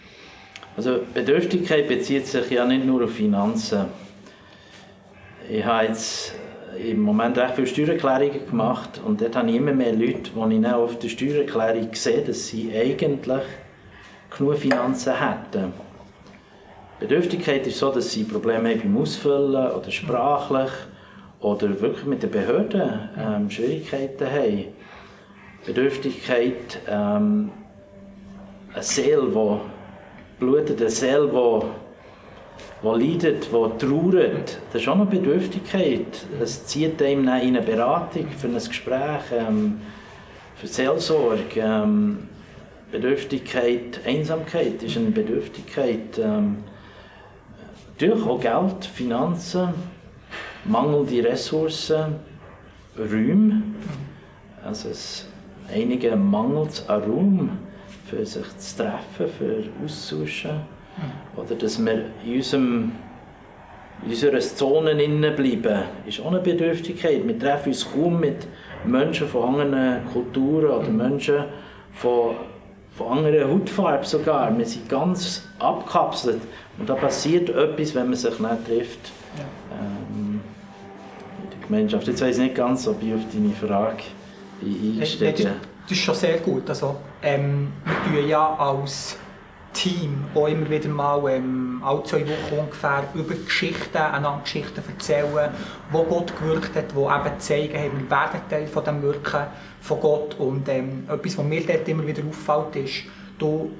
Also 0.76 1.00
Bedürftigkeit 1.14 1.88
bezieht 1.88 2.26
sich 2.26 2.50
ja 2.50 2.66
nicht 2.66 2.84
nur 2.84 3.04
auf 3.04 3.12
Finanzen. 3.12 3.87
Ich 5.49 5.64
habe 5.64 5.87
jetzt 5.87 6.34
im 6.78 7.00
Moment 7.00 7.38
recht 7.38 7.54
viele 7.54 7.66
Steuererklärungen 7.66 8.46
gemacht 8.46 9.00
und 9.04 9.22
dort 9.22 9.37
habe 9.37 9.49
ich 9.49 9.56
immer 9.56 9.72
mehr 9.72 9.94
Leute, 9.94 10.30
die 10.34 10.56
ich 10.58 10.66
auf 10.66 10.99
der 10.99 11.08
Steuererklärung 11.08 11.88
sehe, 11.94 12.20
dass 12.20 12.46
sie 12.49 12.70
eigentlich 12.76 13.42
genug 14.40 14.59
Finanzen 14.59 15.12
hätten. 15.14 15.73
Bedürftigkeit 16.99 17.66
ist 17.66 17.78
so, 17.78 17.90
dass 17.90 18.11
sie 18.11 18.25
Probleme 18.25 18.70
haben 18.70 18.80
beim 18.80 18.99
Ausfüllen 18.99 19.70
oder 19.70 19.90
sprachlich 19.90 20.70
oder 21.40 21.80
wirklich 21.80 22.06
mit 22.06 22.23
den 22.23 22.30
Behörden 22.30 23.09
ähm, 23.18 23.50
Schwierigkeiten 23.50 24.26
haben. 24.26 24.64
Bedürftigkeit, 25.64 26.80
ähm, 26.88 27.50
eine 28.73 28.82
Seele, 28.82 29.28
die 29.28 30.38
blutet, 30.38 30.80
eine 30.80 30.90
Seele, 30.90 31.28
die 31.28 31.66
die 32.82 32.87
leidet, 32.87 33.44
die 33.44 33.87
trauert, 33.87 34.59
das 34.73 34.82
ist 34.82 34.88
auch 34.88 34.94
eine 34.94 35.04
Bedürftigkeit. 35.04 36.26
Es 36.40 36.66
zieht 36.66 37.02
einem 37.02 37.20
in 37.20 37.28
eine 37.28 37.61
Beratung, 37.61 38.28
für 38.30 38.47
ein 38.47 38.54
Gespräch, 38.54 39.23
ähm, 39.37 39.80
für 40.56 40.66
Seelsorge. 40.66 41.42
Ähm, 41.56 42.28
Bedürftigkeit, 42.90 44.00
Einsamkeit 44.04 44.82
ist 44.82 44.97
eine 44.97 45.11
Bedürftigkeit. 45.11 46.18
Ähm, 46.18 46.59
natürlich 47.92 48.25
auch 48.25 48.40
Geld, 48.40 48.85
Finanzen, 48.85 49.68
mangelnde 50.64 51.25
Ressourcen, 51.28 52.16
Räume. 52.99 53.62
Also 54.64 54.88
es, 54.88 55.26
einige 55.73 56.16
mangelt 56.16 56.85
an 56.88 57.02
Raum, 57.02 57.50
für 58.06 58.26
sich 58.26 58.59
zu 58.59 58.76
treffen, 58.78 59.32
für 59.38 59.64
auszutauschen. 59.85 60.61
Oder 61.37 61.54
dass 61.54 61.82
wir 61.85 62.06
in 62.25 62.37
unserem 62.37 62.92
in 64.02 64.11
unserer 64.11 64.40
Zone 64.40 64.94
bleiben, 65.32 65.82
ist 66.06 66.20
auch 66.20 66.28
eine 66.28 66.40
Bedürftigkeit. 66.40 67.26
Wir 67.26 67.38
treffen 67.38 67.68
uns 67.68 67.87
kaum 67.92 68.20
mit 68.20 68.47
Menschen 68.85 69.28
von 69.28 69.61
anderen 69.61 70.06
Kulturen 70.11 70.70
oder 70.70 70.88
Menschen 70.88 71.44
von, 71.92 72.37
von 73.00 73.19
anderer 73.19 73.49
Hautfarbe 73.49 74.04
sogar. 74.04 74.57
Wir 74.57 74.66
sind 74.66 74.88
ganz 74.88 75.42
abkapselt 75.59 76.42
und 76.78 76.88
da 76.88 76.95
passiert 76.95 77.49
etwas, 77.49 77.95
wenn 77.95 78.07
man 78.07 78.14
sich 78.14 78.38
nicht 78.38 78.66
trifft. 78.66 79.12
Ja. 79.38 79.45
Ähm, 79.78 80.40
der 81.50 81.66
Gemeinschaft. 81.66 82.07
Jetzt 82.07 82.21
weiß 82.21 82.37
ich 82.37 82.42
nicht 82.42 82.54
ganz, 82.54 82.87
ob 82.87 83.02
ich 83.02 83.14
auf 83.14 83.21
deine 83.33 83.54
Frage 83.54 84.02
einsteigen 84.62 85.52
Das 85.85 85.92
ist 85.92 85.99
schon 85.99 86.14
sehr 86.14 86.38
gut. 86.38 86.69
Also, 86.69 86.97
ähm, 87.23 87.73
wir 87.85 88.21
tun 88.21 88.28
ja 88.28 88.54
als 88.54 89.16
Team 89.72 90.24
auch 90.34 90.46
immer 90.46 90.68
wieder 90.68 90.88
mal 90.88 91.22
ähm, 91.30 91.80
alle 91.84 92.02
zwei 92.02 92.22
Wochen 92.22 92.58
ungefähr 92.58 93.04
über 93.14 93.34
Geschichten, 93.34 93.96
einander 93.96 94.40
Geschichten 94.42 94.82
erzählen, 94.86 95.50
wo 95.90 96.02
Gott 96.04 96.32
gewirkt 96.38 96.74
hat, 96.74 96.92
die 96.92 96.96
eben 96.96 97.40
zeigen, 97.40 97.74
hey, 97.74 97.90
wir 97.92 98.10
werden 98.10 98.40
Teil 98.48 98.66
von 98.66 98.84
dem 98.84 99.02
Wirken 99.02 99.46
von 99.80 100.00
Gott. 100.00 100.34
Und 100.38 100.68
ähm, 100.68 101.06
etwas, 101.08 101.38
was 101.38 101.44
mir 101.44 101.64
dort 101.66 101.88
immer 101.88 102.06
wieder 102.06 102.22
auffällt, 102.28 102.84
ist, 102.84 103.04
du, 103.38 103.70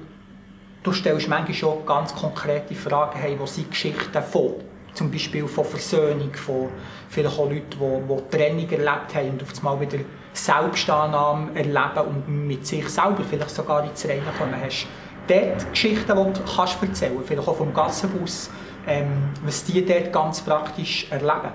du 0.81 0.93
stellst 0.93 1.27
manchmal 1.27 1.53
schon 1.53 1.85
ganz 1.85 2.15
konkrete 2.15 2.73
Fragen, 2.73 3.19
hey, 3.19 3.35
wo 3.37 3.45
sind 3.45 3.69
Geschichten 3.69 4.23
von? 4.23 4.55
Zum 4.93 5.09
Beispiel 5.09 5.47
von 5.47 5.63
Versöhnung, 5.63 6.33
von 6.33 6.69
vielleicht 7.09 7.37
auch 7.37 7.49
Leuten, 7.49 7.65
die, 7.69 8.13
die 8.13 8.37
Trennung 8.37 8.69
erlebt 8.69 9.15
haben 9.15 9.29
und 9.29 9.43
auf 9.43 9.57
einmal 9.57 9.79
wieder 9.79 10.03
Selbstannahme 10.33 11.51
erleben 11.55 12.07
und 12.07 12.47
mit 12.47 12.65
sich 12.65 12.87
selber 12.89 13.23
vielleicht 13.29 13.51
sogar 13.51 13.83
ins 13.85 14.05
Reine 14.05 14.21
kommen 14.37 14.55
hast 14.61 14.87
dort 15.31 15.71
Geschichten, 15.71 16.07
die 16.07 16.33
du 16.33 16.55
kannst 16.55 16.81
erzählen 16.81 17.13
kannst, 17.13 17.27
vielleicht 17.27 17.47
auch 17.47 17.55
vom 17.55 17.73
Gassenbus, 17.73 18.49
ähm, 18.87 19.07
was 19.43 19.63
die 19.63 19.85
dort 19.85 20.11
ganz 20.11 20.41
praktisch 20.41 21.07
erleben? 21.09 21.53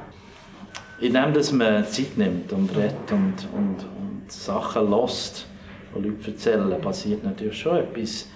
Indem 1.01 1.35
dass 1.35 1.53
man 1.53 1.85
Zeit 1.87 2.17
nimmt 2.17 2.53
und 2.53 2.71
redet 2.75 3.11
und, 3.11 3.49
und, 3.53 3.85
und 3.85 4.33
Sachen 4.33 4.91
lässt, 4.91 5.47
die 5.95 6.09
Leute 6.09 6.31
erzählen, 6.31 6.81
passiert 6.81 7.25
natürlich 7.25 7.59
schon 7.59 7.77
etwas. 7.77 8.29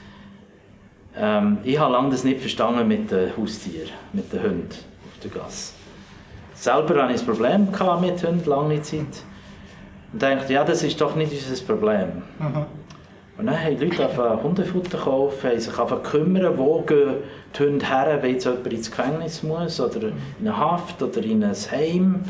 Ähm, 1.16 1.58
ich 1.64 1.78
habe 1.78 1.92
lange 1.92 2.10
das 2.10 2.24
nicht 2.24 2.40
verstanden 2.40 2.86
mit 2.86 3.10
den 3.10 3.36
Haustieren, 3.36 3.90
mit 4.12 4.32
den 4.32 4.42
Hunden 4.42 4.68
auf 4.68 5.20
der 5.22 5.30
Gasse. 5.30 5.72
Selber 6.54 7.02
hatte 7.02 7.14
ich 7.14 7.20
ein 7.20 7.26
Problem 7.26 7.68
mit 8.00 8.26
Hunden 8.26 8.48
lange 8.48 8.82
Zeit. 8.82 9.24
Und 10.12 10.22
dachte, 10.22 10.52
ja, 10.52 10.64
das 10.64 10.82
ist 10.82 11.00
doch 11.00 11.14
nicht 11.14 11.32
unser 11.32 11.64
Problem. 11.64 12.22
Mhm. 12.38 12.79
Und 13.40 13.46
dann 13.46 13.58
haben 13.58 13.78
die 13.78 13.86
Leute 13.86 14.04
angefangen, 14.04 14.42
Hundefutter 14.42 14.98
kaufen, 14.98 15.48
haben 15.48 15.58
sich 15.58 15.78
angefangen 15.78 16.02
kümmern, 16.02 16.58
wo 16.58 16.82
gehen 16.82 17.14
die 17.58 17.62
Hunde 17.62 17.86
her, 17.86 18.18
wenn 18.20 18.32
jetzt 18.32 18.44
jemand 18.44 18.66
ins 18.70 18.90
Gefängnis 18.90 19.42
muss 19.42 19.80
oder 19.80 20.08
in 20.08 20.12
eine 20.46 20.58
Haft 20.58 21.02
oder 21.02 21.22
in 21.22 21.42
ein 21.42 21.54
Heim. 21.70 22.20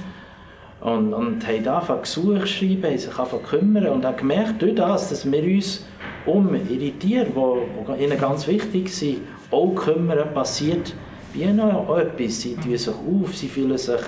Und, 0.80 1.12
und 1.12 1.44
haben 1.44 1.66
angefangen 1.66 2.02
Gesuche 2.02 2.46
schreiben, 2.46 2.84
haben 2.84 2.98
sich 2.98 3.18
angefangen 3.18 3.42
kümmern 3.42 3.86
und 3.88 4.06
haben 4.06 4.16
gemerkt, 4.18 4.62
durch 4.62 4.76
das, 4.76 5.08
dass 5.08 5.30
wir 5.30 5.42
uns 5.42 5.84
um 6.26 6.54
ihre 6.54 6.92
Tiere, 6.92 7.26
die, 7.26 8.04
ihnen 8.04 8.18
ganz 8.18 8.46
wichtig 8.46 8.94
sind, 8.94 9.22
auch 9.50 9.74
kümmern, 9.74 10.32
passiert 10.32 10.94
wie 11.32 11.46
noch 11.46 11.98
etwas. 11.98 12.40
Sie 12.40 12.54
tun 12.54 12.78
sich 12.78 12.94
auf, 12.94 13.36
sie 13.36 13.48
fühlen 13.48 13.78
sich 13.78 14.00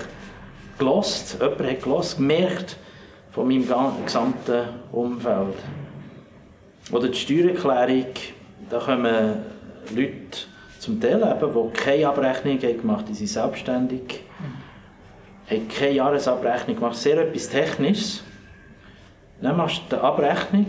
gelost, 0.79 1.37
jemand 1.41 1.69
hat 1.69 1.83
gelost, 1.83 2.15
gemerkt 2.15 2.77
von 3.31 3.49
meinem 3.49 3.67
gesamten 4.05 4.69
Umfeld. 4.93 5.55
Oder 6.91 7.07
die 7.09 7.17
Steuererklärung, 7.17 8.13
da 8.69 8.79
kommen 8.79 9.35
Leute 9.95 10.13
zum 10.79 10.99
Teil 10.99 11.21
eben, 11.21 11.53
die 11.53 11.73
keine 11.73 12.07
Abrechnung 12.09 12.59
haben 12.61 12.81
gemacht 12.81 12.99
haben, 12.99 13.07
die 13.07 13.13
sind 13.13 13.27
selbstständig, 13.27 14.01
mhm. 14.39 15.55
haben 15.55 15.67
keine 15.69 15.95
Jahresabrechnung 15.95 16.75
gemacht, 16.75 16.95
sehr 16.95 17.17
etwas 17.17 17.49
Technisches. 17.49 18.23
Dann 19.41 19.57
machst 19.57 19.81
du 19.89 19.95
die 19.95 20.01
Abrechnung, 20.01 20.67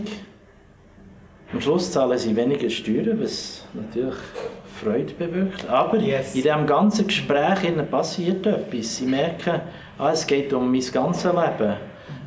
am 1.53 1.61
Schluss 1.61 1.91
zahlen 1.91 2.17
sie 2.17 2.35
weniger 2.35 2.69
Steuern, 2.69 3.21
was 3.21 3.65
natürlich 3.73 4.15
Freude 4.81 5.13
bewirkt. 5.13 5.67
Aber 5.69 5.97
yes. 5.97 6.35
in 6.35 6.43
diesem 6.43 6.67
ganzen 6.67 7.07
Gespräch 7.07 7.59
passiert 7.89 8.45
etwas. 8.45 8.97
Sie 8.97 9.05
merken, 9.05 9.61
ah, 9.97 10.11
es 10.11 10.27
geht 10.27 10.51
um 10.51 10.71
mein 10.71 10.83
ganzes 10.91 11.23
Leben. 11.23 11.75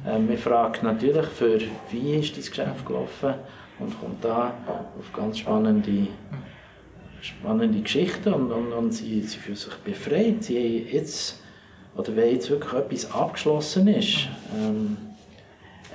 Ähm, 0.07 0.28
wir 0.28 0.38
fragen 0.38 0.87
natürlich, 0.87 1.26
für 1.26 1.59
wie 1.90 2.16
ist 2.16 2.37
dein 2.37 2.45
Geschäft 2.45 2.87
gelaufen 2.87 3.35
und 3.78 4.00
kommt 4.00 4.25
da 4.25 4.54
auf 4.99 5.12
ganz 5.12 5.38
spannende, 5.38 6.08
spannende 7.20 7.80
Geschichten 7.80 8.32
und, 8.32 8.50
und, 8.50 8.73
und 8.73 8.92
sie, 8.92 9.23
sie 9.23 9.38
fühlen 9.38 9.56
sich 9.56 9.75
befreit. 9.76 10.42
Sie 10.44 10.87
jetzt, 10.90 11.40
oder 11.97 12.14
wenn 12.16 12.32
jetzt 12.35 12.50
wirklich 12.50 12.73
etwas 12.73 13.12
abgeschlossen 13.12 13.88
ist, 13.88 14.28
ähm, 14.56 14.97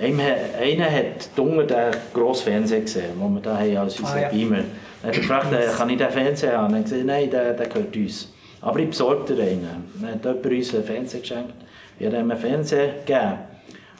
einer 0.00 0.90
hat 0.90 1.28
dunkel 1.36 1.66
den 1.66 1.92
grossen 2.12 2.44
Fernseher 2.44 2.80
gesehen, 2.80 3.20
den 3.20 3.34
wir 3.34 3.40
da 3.40 3.58
haben 3.58 3.76
als 3.76 4.00
unseren 4.00 4.18
ah, 4.18 4.22
ja. 4.22 4.28
Beamer. 4.28 4.64
Er 5.02 5.08
hat 5.08 5.14
gefragt, 5.14 5.52
äh, 5.52 5.68
kann 5.76 5.90
ich 5.90 5.98
den 5.98 6.10
Fernseher 6.10 6.58
haben? 6.58 6.74
Er 6.74 6.78
hat 6.80 6.84
gesagt, 6.84 7.04
nein, 7.04 7.30
der, 7.30 7.52
der 7.52 7.66
gehört 7.68 7.94
uns. 7.94 8.32
Aber 8.60 8.78
ich 8.78 8.88
besorge 8.88 9.34
dir 9.34 9.42
einen. 9.42 9.84
Dann 10.00 10.12
hat 10.14 10.24
jemand 10.24 10.46
uns 10.46 10.74
einen 10.74 10.84
Fernseher 10.84 11.20
geschenkt. 11.20 11.54
Ich 11.98 12.06
habe 12.06 12.16
ihm 12.16 12.30
einen 12.30 12.40
Fernseher 12.40 12.88
gegeben. 13.06 13.38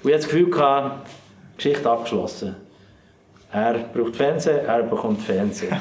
Und 0.02 0.10
ich 0.10 0.14
hatte 0.14 0.16
das 0.16 0.24
Gefühl, 0.24 0.50
Geschichte 1.56 1.90
abgeschlossen. 1.90 2.56
Er 3.54 3.74
braucht 3.94 4.16
Fernsehen, 4.16 4.66
er 4.66 4.82
bekommt 4.82 5.22
Fernsehen. 5.22 5.76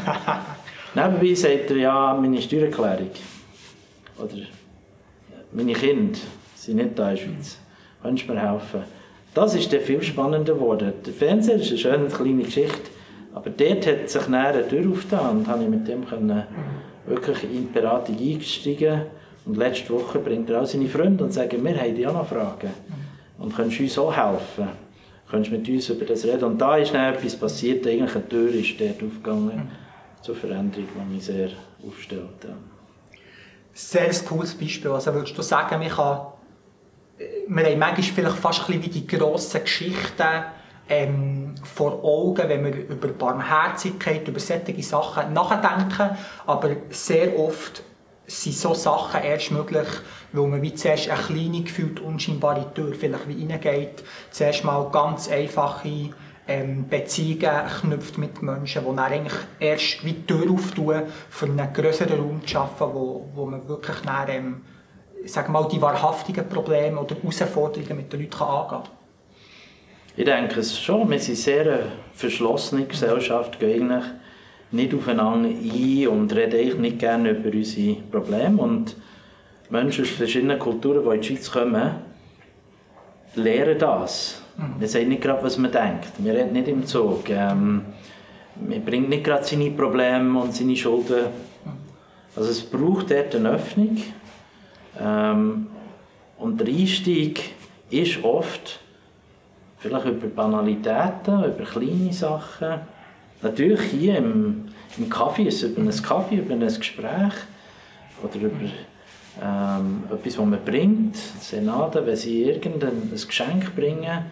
Nebenbei 0.94 1.34
sagt 1.34 1.72
er, 1.72 1.78
ja, 1.78 2.14
meine 2.14 2.40
Steuererklärung 2.40 3.10
oder 4.20 4.36
meine 5.52 5.74
Kinder 5.74 6.20
sind 6.56 6.76
nicht 6.76 7.00
da 7.00 7.10
in 7.10 7.16
der 7.16 7.24
Schweiz. 7.24 7.58
Kannst 8.04 8.30
du 8.30 8.34
mir 8.34 8.40
helfen? 8.40 8.84
Das 9.34 9.56
ist 9.56 9.74
dann 9.74 9.80
viel 9.80 10.04
spannender 10.04 10.54
geworden. 10.54 10.94
Der 11.04 11.14
Fernseher 11.14 11.56
ist 11.56 11.70
eine 11.70 11.78
schöne 11.80 12.08
kleine 12.10 12.44
Geschichte, 12.44 12.92
aber 13.34 13.50
dort 13.50 13.88
hat 13.88 14.08
sich 14.08 14.28
eine 14.28 14.68
Tür 14.68 14.92
aufgetan 14.92 15.40
und 15.40 15.48
habe 15.48 15.64
ich 15.64 15.70
mit 15.70 15.88
dem 15.88 16.06
können 16.06 16.44
wirklich 17.08 17.44
in 17.44 17.68
die 17.68 17.74
Beratung 17.74 18.20
eingestiegen. 18.20 19.02
Und 19.48 19.58
letzte 19.58 19.90
Woche 19.90 20.20
bringt 20.20 20.48
er 20.52 20.62
auch 20.62 20.66
seine 20.68 20.88
Freunde 20.88 21.24
und 21.24 21.34
sagt, 21.34 21.52
wir 21.52 21.76
haben 21.76 21.96
die 21.96 22.06
auch 22.06 22.14
noch 22.14 22.28
Fragen. 22.28 22.70
Und 23.40 23.56
können 23.56 23.76
uns 23.76 23.98
auch 23.98 24.16
helfen 24.16 24.83
kannst 25.34 25.52
mit 25.52 25.68
uns 25.68 25.90
über 25.90 26.06
das 26.06 26.24
reden. 26.24 26.44
Und 26.44 26.60
da 26.60 26.78
ist 26.78 26.94
dann 26.94 27.14
etwas 27.14 27.36
passiert, 27.36 27.86
eigentlich 27.88 28.16
eine 28.16 28.30
Tür 28.30 28.54
ist 28.54 28.80
dort 28.80 29.04
aufgegangen 29.04 29.56
mhm. 29.56 30.22
zur 30.22 30.36
Veränderung, 30.36 30.88
die 30.96 31.14
mich 31.16 31.26
sehr 31.26 31.50
aufstellt. 31.86 32.44
Ja. 32.44 32.56
Sehr 33.74 34.12
cooles 34.26 34.54
Beispiel. 34.54 34.92
Also 34.92 35.14
würdest 35.14 35.36
du 35.36 35.42
sagen, 35.42 35.80
man 35.80 35.90
kann, 35.90 36.28
wir 37.48 37.66
haben 37.66 37.80
manchmal 37.80 38.04
vielleicht 38.04 38.38
fast 38.38 38.62
ein 38.62 38.80
bisschen 38.80 38.84
wie 38.84 39.00
die 39.00 39.08
grossen 39.08 39.62
Geschichten 39.62 40.44
ähm, 40.88 41.56
vor 41.64 42.04
Augen, 42.04 42.48
wenn 42.48 42.66
wir 42.66 42.88
über 42.88 43.08
Barmherzigkeit, 43.08 44.28
über 44.28 44.40
solche 44.40 44.84
Sachen 44.84 45.34
nachdenken, 45.34 46.16
aber 46.46 46.76
sehr 46.90 47.38
oft 47.40 47.84
sind 48.28 48.56
so 48.56 48.74
Sachen 48.74 49.22
erst 49.24 49.52
möglich, 49.52 49.88
weil 50.32 50.48
man 50.48 50.62
wie 50.62 50.74
zuerst 50.74 51.10
eine 51.10 51.22
kleine, 51.22 51.62
gefühlt 51.62 52.00
unscheinbare 52.00 52.74
Tür 52.74 52.94
vielleicht 52.94 53.28
wie 53.28 53.46
reingeht, 53.46 54.04
zuerst 54.32 54.64
mal 54.64 54.90
ganz 54.92 55.30
einfache 55.30 56.10
ähm, 56.48 56.88
Beziehungen 56.90 57.68
knüpft 57.82 58.18
mit 58.18 58.42
Menschen, 58.42 58.84
die 58.84 58.96
dann 58.96 59.00
eigentlich 59.00 59.34
erst 59.60 60.04
wie 60.06 60.14
die 60.14 60.26
Tür 60.26 60.52
auftun, 60.52 61.04
für 61.30 61.46
einen 61.46 61.74
größeren 61.74 62.20
Raum 62.20 62.42
zu 62.42 62.50
schaffen, 62.50 62.88
wo, 62.94 63.30
wo 63.34 63.46
man 63.46 63.68
wirklich 63.68 63.98
dann, 64.06 64.30
ähm, 64.30 64.62
sag 65.26 65.50
mal, 65.50 65.68
die 65.68 65.82
wahrhaftigen 65.82 66.48
Probleme 66.48 67.00
oder 67.00 67.16
Herausforderungen 67.16 67.98
mit 67.98 68.12
den 68.12 68.22
Leuten 68.22 68.44
angehen 68.44 68.70
kann. 68.70 68.84
Ich 70.16 70.26
denke 70.26 70.60
es 70.60 70.80
schon. 70.80 71.10
Wir 71.10 71.20
sind 71.20 71.38
sehr 71.38 71.88
verschlossene 72.14 72.86
Gesellschaft, 72.86 73.58
eigentlich 73.64 74.04
nicht 74.74 74.94
aufeinander 74.94 75.50
ein 75.50 76.08
und 76.08 76.36
reden 76.36 76.60
eigentlich 76.60 76.78
nicht 76.78 77.00
gerne 77.00 77.32
über 77.32 77.52
unsere 77.52 77.96
Probleme. 78.12 78.62
Und 78.62 78.96
Menschen 79.70 80.04
aus 80.04 80.10
verschiedenen 80.12 80.60
Kulturen, 80.60 81.04
die 81.04 81.16
in 81.16 81.22
die 81.22 81.28
Schweiz 81.28 81.52
kommen, 81.52 81.92
lernen 83.36 83.78
das. 83.78 84.42
Mhm. 84.58 84.80
Wir 84.80 84.88
sagen 84.88 85.10
nicht 85.10 85.22
gerade, 85.22 85.44
was 85.44 85.58
man 85.58 85.72
denkt. 85.72 86.08
Wir 86.18 86.34
reden 86.34 86.54
nicht 86.54 86.68
im 86.68 86.86
Zug. 86.86 87.30
Ähm, 87.30 87.82
man 88.68 88.86
bringt 88.86 89.10
nicht 89.10 89.24
gerade 89.24 89.44
seine 89.44 89.72
Probleme 89.72 90.40
und 90.40 90.54
seine 90.54 90.76
Schulden. 90.76 91.26
Also 92.36 92.50
es 92.50 92.62
braucht 92.62 93.12
dort 93.12 93.36
eine 93.36 93.52
Öffnung. 93.52 93.98
Ähm, 95.00 95.68
und 96.40 96.60
der 96.60 96.68
Einstieg 96.68 97.54
ist 97.92 98.24
oft 98.24 98.80
vielleicht 99.78 100.06
über 100.08 100.28
Banalitäten, 100.28 101.44
über 101.44 101.64
kleine 101.64 102.12
Sachen 102.12 102.82
Natürlich 103.44 103.82
hier 103.82 104.18
im, 104.20 104.63
im 104.98 105.10
Kaffee, 105.10 105.44
ist 105.44 105.64
über 105.64 105.82
ein 105.82 105.90
Kaffee, 106.02 106.36
über 106.36 106.54
ein 106.54 106.60
Gespräch 106.60 107.34
oder 108.22 108.36
über 108.36 108.70
ähm, 109.42 110.04
etwas, 110.12 110.38
was 110.38 110.46
man 110.46 110.64
bringt. 110.64 111.16
Senate, 111.16 112.06
wenn 112.06 112.16
sie 112.16 112.44
irgendein 112.44 113.10
Geschenk 113.12 113.76
bringen 113.76 114.26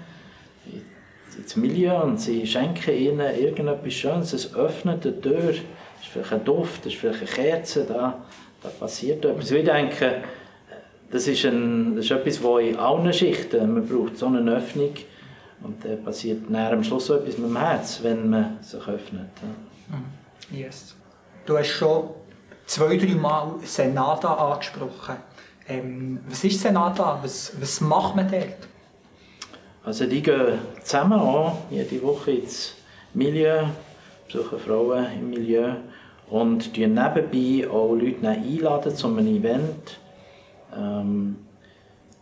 ins 1.37 1.55
Milieu 1.55 2.03
und 2.03 2.19
sie 2.19 2.45
schenken 2.45 2.95
ihnen 2.95 3.35
irgendetwas 3.39 3.93
Schönes, 3.93 4.33
es 4.33 4.53
öffnet 4.55 5.05
eine 5.05 5.21
Tür, 5.21 5.49
es 5.49 5.57
ist 5.57 6.11
vielleicht 6.11 6.33
ein 6.33 6.43
Duft, 6.43 6.85
es 6.85 6.93
ist 6.93 6.99
vielleicht 6.99 7.19
eine 7.19 7.29
Kerze, 7.29 7.85
da, 7.85 8.21
da 8.61 8.69
passiert 8.69 9.23
etwas. 9.25 9.49
Ich 9.51 9.63
denke, 9.63 10.23
das 11.09 11.27
ist, 11.27 11.45
ein, 11.45 11.95
das 11.95 12.05
ist 12.05 12.11
etwas, 12.11 12.41
das 12.41 12.61
in 12.61 12.75
allen 12.77 13.13
Schichten, 13.13 13.73
man 13.73 13.87
braucht 13.87 14.17
so 14.17 14.27
eine 14.27 14.55
Öffnung 14.55 14.93
und 15.63 15.83
dann 15.83 16.03
passiert 16.03 16.43
dann 16.49 16.73
am 16.73 16.83
Schluss 16.83 17.07
so 17.07 17.15
etwas 17.15 17.37
mit 17.37 17.49
dem 17.49 17.57
Herz, 17.57 17.99
wenn 18.03 18.29
man 18.29 18.57
sich 18.61 18.81
öffnet. 18.81 19.29
Ja. 19.41 19.95
Mhm. 19.97 20.20
Yes. 20.51 20.95
Du 21.45 21.57
hast 21.57 21.67
schon 21.67 22.09
zwei, 22.65 22.97
drei 22.97 23.15
Mal 23.15 23.55
Senada 23.63 24.33
angesprochen. 24.33 25.15
Ähm, 25.67 26.19
was 26.27 26.43
ist 26.43 26.59
Senada? 26.59 27.19
Was, 27.21 27.53
was 27.59 27.79
macht 27.81 28.15
man 28.15 28.29
dort? 28.29 28.67
Also 29.83 30.05
die 30.05 30.21
gehen 30.21 30.59
zusammen 30.83 31.19
an, 31.19 31.53
jede 31.69 32.01
Woche 32.03 32.31
ins 32.31 32.75
Milieu, 33.13 33.63
besuchen 34.27 34.59
Frauen 34.59 35.05
im 35.19 35.29
Milieu 35.29 35.73
und 36.29 36.77
nebenbei 36.77 37.69
auch 37.69 37.93
Leute 37.93 38.27
einladen 38.27 38.95
zu 38.95 39.07
einem 39.07 39.27
Event. 39.27 39.99
Ähm, 40.75 41.37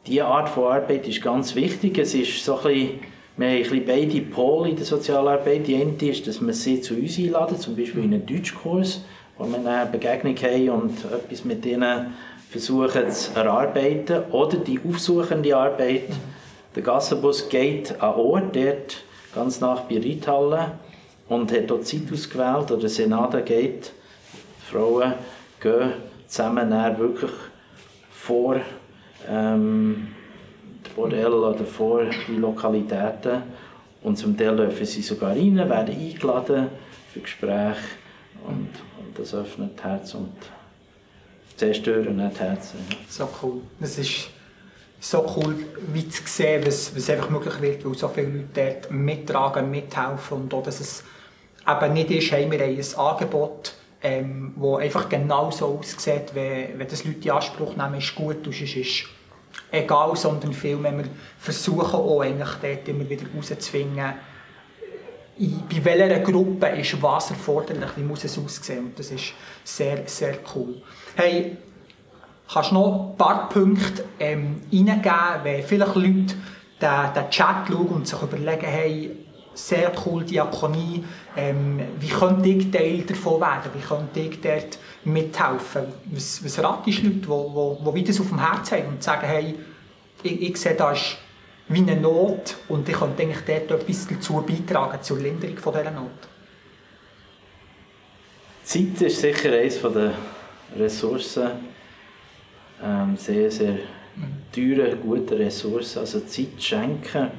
diese 0.06 0.26
Art 0.26 0.50
von 0.50 0.72
Arbeit 0.72 1.08
ist 1.08 1.22
ganz 1.22 1.54
wichtig. 1.56 1.98
Es 1.98 2.14
ist 2.14 2.44
so 2.44 2.58
ein 2.60 2.64
bisschen, 2.64 3.00
wir 3.40 3.64
haben 3.64 3.86
beide 3.86 4.22
Pole 4.22 4.72
in 4.72 4.76
der 4.76 4.86
Sozialarbeit. 4.86 5.66
Die 5.66 5.76
eine 5.78 5.94
ist, 5.94 6.28
dass 6.28 6.46
wir 6.46 6.52
sie 6.52 6.82
zu 6.82 6.96
uns 6.96 7.18
einladen, 7.18 7.58
zum 7.58 7.74
Beispiel 7.74 8.04
in 8.04 8.14
einen 8.14 8.26
Deutschkurs, 8.26 9.02
wo 9.38 9.46
wir 9.46 9.58
eine 9.58 9.90
Begegnung 9.90 10.36
haben 10.36 10.70
und 10.70 11.06
etwas 11.06 11.46
mit 11.46 11.66
ihnen 11.66 12.14
versuchen 12.50 13.10
zu 13.10 13.32
erarbeiten. 13.36 14.24
Oder 14.32 14.58
die 14.58 14.78
aufsuchende 14.86 15.56
Arbeit. 15.56 16.10
Der 16.76 16.84
Gassenbus 16.84 17.48
geht 17.48 18.02
an 18.02 18.16
Ort, 18.16 18.56
dort 18.58 19.04
ganz 19.34 19.62
nach 19.62 19.82
bei 19.84 20.00
Reithalle 20.00 20.74
und 21.30 21.54
hat 21.54 21.70
dort 21.70 21.88
Zeit 21.88 22.12
ausgewählt, 22.12 22.72
oder 22.72 22.90
Senada 22.90 23.40
geht. 23.40 23.94
Die 24.34 24.72
Frauen 24.72 25.14
gehen 25.62 25.94
zusammen 26.28 26.72
wirklich 26.98 27.32
vor 28.12 28.58
ähm, 29.30 30.10
Bordelle 31.00 31.30
oder 31.30 31.66
vor 31.66 32.02
die 32.28 32.36
Lokalitäten 32.36 33.44
und 34.04 34.18
zum 34.18 34.38
Teil 34.38 34.58
dürfen 34.58 34.86
sie 34.86 35.02
sogar 35.02 35.32
rein, 35.32 35.56
werden 35.56 35.96
eingeladen 35.96 36.68
für 37.14 37.22
Gespräche 37.22 37.78
und, 38.46 38.70
und 39.00 39.18
das 39.18 39.34
öffnet 39.34 39.78
das 39.78 39.86
Herz 39.86 40.14
und 40.16 40.34
zerstören 41.56 42.18
nicht 42.18 42.40
Herzen. 42.40 42.80
So 43.08 43.30
cool. 43.42 43.62
Das 43.80 43.98
ist 43.98 44.30
so 45.00 45.26
cool, 45.38 45.56
wie 45.94 46.08
zu 46.10 46.22
sehen, 46.26 46.64
was, 46.66 46.94
was 46.94 47.10
einfach 47.10 47.30
möglich 47.30 47.62
wird, 47.62 47.86
weil 47.86 47.96
so 47.96 48.10
viele 48.10 48.28
Leute 48.28 48.48
dort 48.54 48.92
mittragen, 48.92 49.72
mithelfen 49.72 50.42
und 50.42 50.54
auch, 50.54 50.64
dass 50.64 50.82
es 50.82 51.04
eben 51.66 51.94
nicht 51.94 52.12
ist, 52.12 52.32
hey, 52.32 52.52
wir 52.52 52.60
haben 52.60 52.76
ein 52.76 52.96
Angebot, 52.98 53.74
ähm, 54.02 54.54
wo 54.58 54.76
einfach 54.76 55.08
genau 55.08 55.50
so 55.50 55.80
aussieht, 55.80 56.32
wenn, 56.34 56.78
wenn 56.78 56.88
das 56.88 57.06
Leute 57.06 57.20
in 57.24 57.32
Anspruch 57.32 57.78
nehmen, 57.78 57.96
ist 57.96 58.16
gut, 58.16 58.46
und 58.46 58.62
ist 58.62 59.06
egal, 59.72 60.16
sondern 60.16 60.54
vielmehr 60.54 60.98
wir 60.98 61.06
versuchen 61.38 61.96
auch 61.96 62.22
eigentlich 62.22 62.50
dort 62.62 62.88
immer 62.88 63.10
wieder 63.10 63.26
herauszufinden, 63.32 64.14
bei 65.40 65.86
welcher 65.86 66.20
Gruppe 66.20 66.68
ist 66.68 67.02
was 67.02 67.30
erforderlich, 67.30 67.90
wie 67.96 68.04
muss 68.04 68.26
es 68.26 68.38
aussehen 68.38 68.88
und 68.88 69.00
das 69.00 69.12
ist 69.12 69.34
sehr, 69.64 70.06
sehr 70.06 70.40
cool. 70.54 70.82
Hey, 71.16 71.58
kannst 72.52 72.72
du 72.72 72.76
noch 72.76 73.12
ein 73.12 73.18
paar 73.18 73.48
Punkte 73.48 74.04
ähm, 74.20 74.62
reingeben, 74.72 75.44
wenn 75.44 75.64
vielleicht 75.64 75.96
Leute 75.96 76.36
den, 76.82 77.14
den 77.16 77.30
Chat 77.30 77.68
schauen 77.68 77.88
und 77.88 78.08
sich 78.08 78.22
überlegen, 78.22 78.66
hey, 78.66 79.16
sehr 79.54 79.92
cool 80.06 80.24
Diakonie, 80.24 81.04
ähm, 81.36 81.80
wie 82.00 82.08
könnte 82.08 82.50
ich 82.50 82.72
Teil 82.72 83.02
davon 83.02 83.42
werden, 83.42 83.72
wie 83.74 83.82
könnte 83.82 84.20
ich 84.20 84.42
dort 84.42 84.78
mithelfen? 85.04 85.84
Was, 86.06 86.44
was 86.44 86.64
ratest 86.64 87.04
du 87.04 87.08
Leute, 87.08 87.20
die, 87.20 87.92
die, 87.92 87.94
die 87.94 88.04
das 88.04 88.22
auf 88.22 88.30
dem 88.30 88.40
Herzen 88.40 88.78
haben 88.78 88.88
und 88.88 89.04
sagen, 89.04 89.28
hey, 89.28 89.56
ich, 90.24 90.42
ich 90.42 90.58
sehe, 90.58 90.76
da 90.76 90.92
ist 90.92 91.18
wie 91.68 91.80
eine 91.80 91.96
Not 91.96 92.58
und 92.68 92.90
ich 92.90 92.96
könnte 92.96 93.22
eigentlich 93.22 93.46
dort 93.46 93.82
etwas 93.82 94.08
dazu 94.08 94.44
beitragen, 94.46 95.02
zur 95.02 95.20
Linderung 95.20 95.58
von 95.58 95.74
dieser 95.74 95.92
Not? 95.92 96.10
Zeit 98.64 99.02
ist 99.02 99.22
sicher 99.22 99.52
eines 99.52 99.82
der 99.82 100.14
Ressourcen, 100.78 101.50
ähm, 102.84 103.18
sehr, 103.18 103.50
sehr 103.50 103.74
mhm. 103.74 104.44
teure, 104.54 104.96
gute 104.96 105.38
Ressourcen. 105.38 106.00
Also 106.00 106.20
Zeit 106.22 106.62
schenken, 106.62 107.32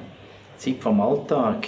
Zeit 0.57 0.77
vom 0.79 0.99
Alltag 1.01 1.67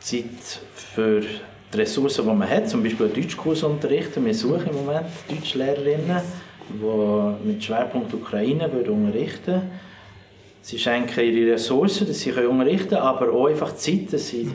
Zeit 0.00 0.60
für 0.74 1.20
die 1.20 1.76
Ressourcen, 1.76 2.24
die 2.24 2.32
man 2.34 2.48
hat, 2.48 2.68
zum 2.68 2.82
Beispiel 2.82 3.06
einen 3.06 3.14
Deutschkurs 3.14 3.62
unterrichten. 3.62 4.24
Wir 4.24 4.34
suchen 4.34 4.68
im 4.70 4.84
Moment 4.84 5.06
Deutschlehrerinnen, 5.28 6.20
die 6.68 7.46
mit 7.46 7.62
Schwerpunkt 7.62 8.12
Ukraine 8.14 8.68
unterrichten 8.68 9.62
Sie 10.62 10.78
schenken 10.78 11.24
ihre 11.24 11.52
Ressourcen, 11.54 12.06
dass 12.06 12.20
sie 12.20 12.30
unterrichten 12.32 12.90
können, 12.90 13.02
aber 13.02 13.32
auch 13.32 13.46
einfach 13.46 13.74
Zeit, 13.76 14.12
dass 14.12 14.28
sie 14.28 14.52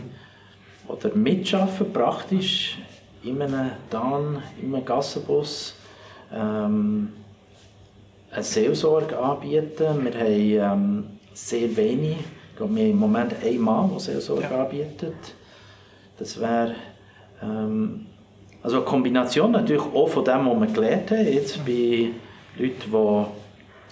oder 0.87 1.15
mitschaffen, 1.15 1.91
praktisch, 1.91 2.77
in 3.23 3.41
einem 3.41 3.71
Dan, 3.89 4.43
in 4.61 4.73
einem 4.73 4.85
Gassenbus, 4.85 5.75
ähm, 6.31 7.11
eine 8.29 8.43
Seelsorge 8.43 9.17
anbieten. 9.17 10.05
Wir 10.05 10.69
haben 10.69 10.83
ähm, 10.83 11.05
sehr 11.33 11.75
wenig 11.75 12.17
glaube, 12.55 12.75
wir 12.75 12.83
haben 12.83 12.91
im 12.91 12.97
Moment 12.97 13.59
Mann, 13.59 13.89
der 13.89 13.99
Seelsorge 13.99 14.43
ja. 14.43 14.63
anbietet. 14.63 15.15
Das 16.17 16.39
wäre 16.39 16.75
ähm, 17.41 18.05
also 18.63 18.77
eine 18.77 18.85
Kombination 18.85 19.51
natürlich 19.51 19.83
auch 19.83 20.07
von 20.07 20.25
dem, 20.25 20.45
was 20.45 20.59
wir 20.59 20.73
gelernt 20.73 21.11
haben, 21.11 21.27
jetzt 21.27 21.65
bei 21.65 22.09
Leuten, 22.57 22.91
die 22.91 23.25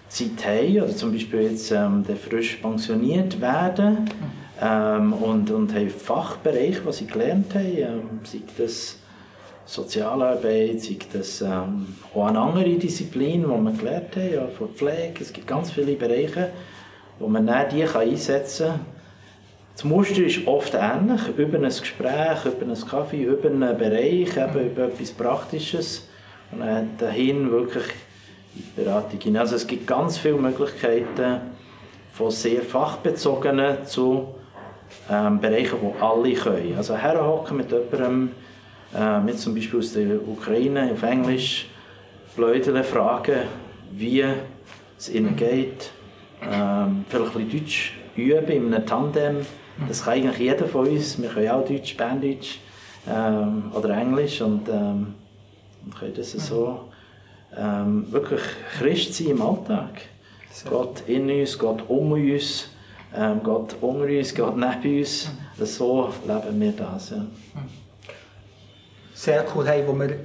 Zeit 0.07 0.45
haben 0.45 0.81
oder 0.81 0.95
zum 0.95 1.11
Beispiel 1.11 1.41
jetzt 1.43 1.71
ähm, 1.71 2.05
frisch 2.05 2.55
pensioniert 2.55 3.39
werden 3.41 4.09
ähm, 4.61 5.13
und, 5.13 5.51
und 5.51 5.73
haben 5.73 5.89
Fachbereiche, 5.89 6.85
was 6.85 6.97
sie 6.97 7.07
gelernt 7.07 7.53
haben, 7.53 7.77
ähm, 7.77 8.19
sei 8.23 8.41
das 8.57 8.97
Sozialarbeit, 9.65 10.81
sei 10.81 10.97
das 11.11 11.41
ähm, 11.41 11.95
auch 12.13 12.27
eine 12.27 12.39
andere 12.39 12.69
Disziplin, 12.75 13.43
die 13.43 13.47
wir 13.47 13.71
gelernt 13.71 14.15
haben, 14.15 14.33
ja, 14.33 14.47
von 14.47 14.69
Pflege, 14.69 15.21
es 15.21 15.33
gibt 15.33 15.47
ganz 15.47 15.71
viele 15.71 15.93
Bereiche, 15.93 16.49
wo 17.23 17.29
man 17.29 17.47
dann 17.47 17.69
die 17.69 17.85
einsetzen 17.85 18.67
kann. 18.67 18.79
Das 19.75 19.85
Muster 19.85 20.23
ist 20.23 20.45
oft 20.45 20.73
ähnlich, 20.73 21.21
über 21.37 21.57
ein 21.57 21.63
Gespräch, 21.63 22.45
über 22.45 22.63
einen 22.63 22.87
Kaffee, 22.87 23.23
über 23.23 23.49
einen 23.49 23.77
Bereich, 23.77 24.35
eben 24.35 24.71
über 24.71 24.83
etwas 24.83 25.11
Praktisches 25.11 26.09
und 26.51 26.59
dann 26.59 26.89
dahin 26.97 27.49
wirklich 27.49 27.85
in 28.55 28.61
die 28.61 28.81
Beratung 28.81 29.19
hinein. 29.21 29.41
Also 29.41 29.55
es 29.55 29.65
gibt 29.65 29.87
ganz 29.87 30.17
viele 30.17 30.35
Möglichkeiten 30.35 31.39
von 32.11 32.29
sehr 32.29 32.61
fachbezogenen 32.61 33.85
zu 33.85 34.35
ähm, 35.09 35.39
Bereichen, 35.39 35.77
die 35.81 36.01
alle 36.01 36.33
können. 36.33 36.75
Also 36.75 36.95
herhocken 36.95 37.57
mit 37.57 37.71
jemandem, 37.71 38.31
äh, 38.95 39.19
mit 39.21 39.39
zum 39.39 39.55
Beispiel 39.55 39.79
aus 39.79 39.93
der 39.93 40.27
Ukraine 40.27 40.91
auf 40.91 41.01
Englisch, 41.03 41.67
blödele 42.35 42.83
fragen, 42.83 43.43
wie 43.91 44.25
es 44.99 45.09
ihnen 45.09 45.37
geht, 45.37 45.89
ähm, 46.51 47.05
vielleicht 47.09 47.35
ein 47.35 47.45
bisschen 47.45 47.59
Deutsch 47.59 47.93
üben 48.15 48.51
in 48.51 48.73
einem 48.73 48.85
Tandem. 48.85 49.37
Das 49.87 50.03
kann 50.03 50.13
eigentlich 50.13 50.37
jeder 50.37 50.65
von 50.67 50.87
uns. 50.87 51.21
Wir 51.21 51.29
können 51.29 51.49
auch 51.49 51.65
Deutsch, 51.65 51.97
Berndeutsch 51.97 52.57
ähm, 53.07 53.71
oder 53.73 53.89
Englisch 53.97 54.41
und, 54.41 54.67
ähm, 54.69 55.15
und 55.83 55.95
können 55.97 56.13
das 56.15 56.31
so 56.31 56.89
ähm, 57.57 58.11
wirklich 58.11 58.41
Christ 58.77 59.15
sein 59.15 59.27
im 59.27 59.41
Alltag. 59.41 60.01
Sehr 60.51 60.71
Gott 60.71 61.03
in 61.07 61.29
uns, 61.29 61.57
Gott 61.57 61.83
um 61.87 62.11
uns, 62.11 62.69
ähm, 63.15 63.41
Gott 63.43 63.75
unter 63.81 64.05
uns, 64.05 64.35
Gott 64.35 64.55
neben 64.55 64.99
uns. 64.99 65.29
Mhm. 65.57 65.65
So 65.65 66.13
leben 66.27 66.61
wir 66.61 66.71
das. 66.73 67.09
Ja. 67.11 67.25
Sehr 69.13 69.45
cool, 69.55 69.65
hey, 69.67 69.83
wo 69.87 69.93
wir 69.93 70.17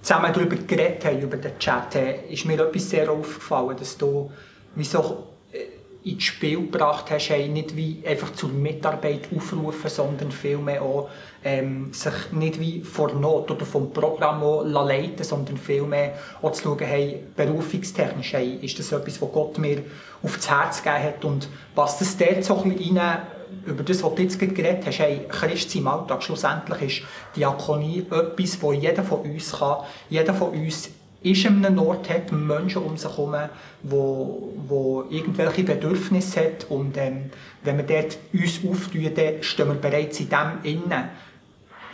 zusammen 0.00 0.32
darüber 0.32 0.56
geredet 0.56 1.04
haben, 1.04 1.20
über 1.20 1.36
den 1.36 1.58
Chat, 1.58 1.94
ist 2.30 2.44
mir 2.44 2.60
etwas 2.60 2.88
sehr 2.88 3.10
aufgefallen, 3.10 3.76
dass 3.76 3.98
du 3.98 4.30
wie 4.74 4.84
so 4.84 5.26
äh, 5.52 6.10
ins 6.10 6.24
Spiel 6.24 6.58
gebracht 6.58 7.10
hast, 7.10 7.30
hey, 7.30 7.48
nicht 7.48 7.76
wie 7.76 8.02
einfach 8.06 8.32
zur 8.32 8.50
Mitarbeit 8.50 9.28
aufrufen, 9.34 9.90
sondern 9.90 10.30
vielmehr 10.30 10.82
auch 10.82 11.10
ähm, 11.44 11.92
sich 11.92 12.32
nicht 12.32 12.60
wie 12.60 12.80
vor 12.80 13.12
Not 13.12 13.50
oder 13.50 13.64
vom 13.64 13.92
Programm 13.92 14.42
leiten 14.64 15.24
sondern 15.24 15.56
vielmehr 15.56 16.14
auch 16.42 16.52
zu 16.52 16.62
schauen, 16.64 16.86
hey, 16.86 17.22
berufungstechnisch, 17.36 18.32
hey, 18.32 18.58
ist 18.62 18.78
das 18.78 18.92
etwas, 18.92 19.20
was 19.20 19.32
Gott 19.32 19.58
mir 19.58 19.82
aufs 20.22 20.48
Herz 20.48 20.82
gegeben 20.82 21.04
hat? 21.04 21.24
Und 21.24 21.48
was 21.74 21.98
das 21.98 22.16
dort 22.16 22.44
so 22.44 22.62
ein 22.62 22.76
bisschen 22.76 22.98
rein, 22.98 23.22
über 23.64 23.82
das, 23.82 24.02
was 24.02 24.14
du 24.14 24.22
jetzt 24.22 24.38
geredet 24.38 24.86
hast, 24.86 24.98
hey, 24.98 25.26
Christ 25.28 25.74
im 25.76 25.88
Alltag, 25.88 26.22
schlussendlich 26.22 26.82
ist 26.82 27.06
Diakonie 27.36 28.06
etwas, 28.10 28.60
wo 28.62 28.72
jeder 28.72 29.02
von 29.02 29.20
uns 29.20 29.52
kann, 29.52 29.78
jeder 30.10 30.34
von 30.34 30.50
uns 30.50 30.90
ist 31.22 31.46
an 31.46 31.64
einem 31.64 31.78
Ort 31.80 32.08
hat, 32.08 32.30
Menschen 32.30 32.82
um 32.82 32.96
sich 32.96 33.10
herum, 33.10 33.34
wo, 33.82 34.52
wo 34.68 35.04
irgendwelche 35.10 35.64
Bedürfnisse 35.64 36.40
hat 36.40 36.66
und 36.70 36.96
ähm, 36.96 37.30
wenn 37.64 37.76
wir 37.76 37.84
dort 37.84 38.18
uns 38.32 38.60
auftun, 38.68 39.10
dann 39.14 39.42
stehen 39.42 39.68
wir 39.68 39.74
bereits 39.74 40.20
in 40.20 40.28
dem 40.28 40.58
innen. 40.62 41.10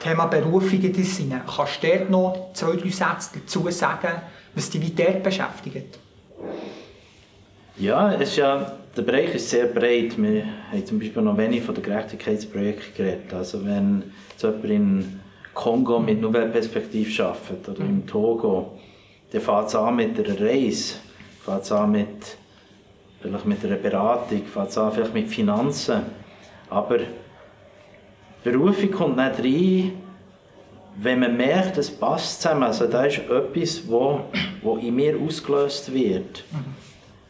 Thema 0.01 0.27
Berufung 0.27 0.83
in 0.83 0.93
das 0.93 1.17
Sinne. 1.17 1.41
Kannst 1.47 1.83
du 1.83 1.89
dort 1.89 2.11
noch 2.11 2.53
zwei, 2.53 2.77
drei 2.77 2.91
Sätze 2.91 3.39
dazu 3.41 3.71
sagen, 3.71 4.21
was 4.55 4.69
dich 4.69 4.83
wie 4.83 4.91
dort 4.91 5.23
beschäftigt? 5.23 5.99
Ja, 7.79 8.13
es 8.13 8.31
ist 8.31 8.37
ja, 8.37 8.79
der 8.97 9.03
Bereich 9.03 9.35
ist 9.35 9.49
sehr 9.49 9.67
breit. 9.67 10.21
Wir 10.21 10.45
haben 10.71 10.87
zum 10.87 10.99
Beispiel 10.99 11.23
noch 11.23 11.37
wenig 11.39 11.63
von 11.63 11.75
den 11.75 11.83
Gerechtigkeitsprojekten 11.83 12.95
geredet. 12.95 13.33
Also 13.33 13.65
wenn 13.65 14.05
jemand 14.39 14.65
in 14.65 15.21
Kongo 15.55 15.99
mit 15.99 16.21
Nouvelle 16.21 16.51
Perspektive 16.51 17.25
arbeitet 17.25 17.69
oder 17.69 17.81
im 17.81 18.07
Togo, 18.07 18.79
dann 19.35 19.43
fängt 19.43 19.67
es 19.67 19.75
an 19.75 19.97
mit 19.97 20.17
einer 20.17 20.41
Reise, 20.41 20.95
fängt 21.45 21.63
es 21.63 21.73
an 21.73 21.91
mit, 21.91 22.37
vielleicht 23.21 23.47
mit 23.47 23.65
einer 23.65 23.75
Beratung, 23.75 24.45
fängt 24.47 24.69
es 24.69 24.79
an 24.79 24.93
vielleicht 24.93 25.13
mit 25.13 25.29
Finanzen. 25.29 26.03
Aber 26.71 27.01
Berufung 28.45 28.93
kommt 28.93 29.17
nicht 29.17 29.39
rein, 29.41 29.93
wenn 30.99 31.19
man 31.19 31.37
merkt, 31.37 31.79
es 31.79 31.91
passt 31.91 32.43
zusammen. 32.43 32.63
Also 32.63 32.87
da 32.87 33.07
ist 33.07 33.19
etwas, 33.29 33.83
wo, 33.89 34.21
wo 34.63 34.77
in 34.77 34.95
mir 34.95 35.19
ausgelöst 35.19 35.93
wird. 35.93 36.45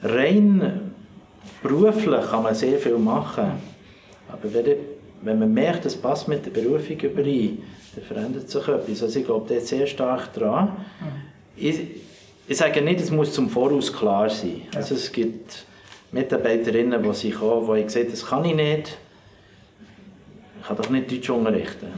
Rein 0.03 0.93
beruflich 1.63 2.31
kann 2.31 2.43
man 2.43 2.55
sehr 2.55 2.79
viel 2.79 2.99
machen. 2.99 3.53
Aber 4.29 4.53
wenn, 4.53 4.77
wenn 5.23 5.39
man 5.39 5.55
merkt, 5.55 5.87
es 5.87 5.97
passt 5.97 6.29
mit 6.29 6.45
der 6.45 6.51
Berufung 6.51 7.01
überein, 7.01 7.63
dann 7.95 8.05
verändert 8.05 8.51
sich 8.51 8.69
etwas. 8.69 9.03
Also 9.03 9.19
ich 9.19 9.25
glaube, 9.25 9.55
da 9.55 9.59
sehr 9.59 9.87
stark 9.87 10.35
dran. 10.35 10.85
Ich, 11.57 11.81
ich 12.47 12.57
sage 12.57 12.83
nicht, 12.83 13.01
es 13.01 13.11
muss 13.11 13.33
zum 13.33 13.49
Voraus 13.49 13.93
klar 13.93 14.29
sein. 14.29 14.63
Also 14.75 14.95
es 14.95 15.11
gibt 15.11 15.65
Mitarbeiterinnen, 16.13 17.03
die 17.03 17.15
sich 17.15 17.35
kommen, 17.35 17.75
die 17.75 17.83
ich 17.83 17.91
sehe, 17.91 18.05
das 18.05 18.25
kann 18.25 18.45
ich 18.45 18.55
nicht. 18.55 18.97
Ich 20.61 20.67
kann 20.67 20.77
doch 20.77 20.91
nicht 20.91 21.11
Deutsch 21.11 21.31
unterrichten. 21.31 21.89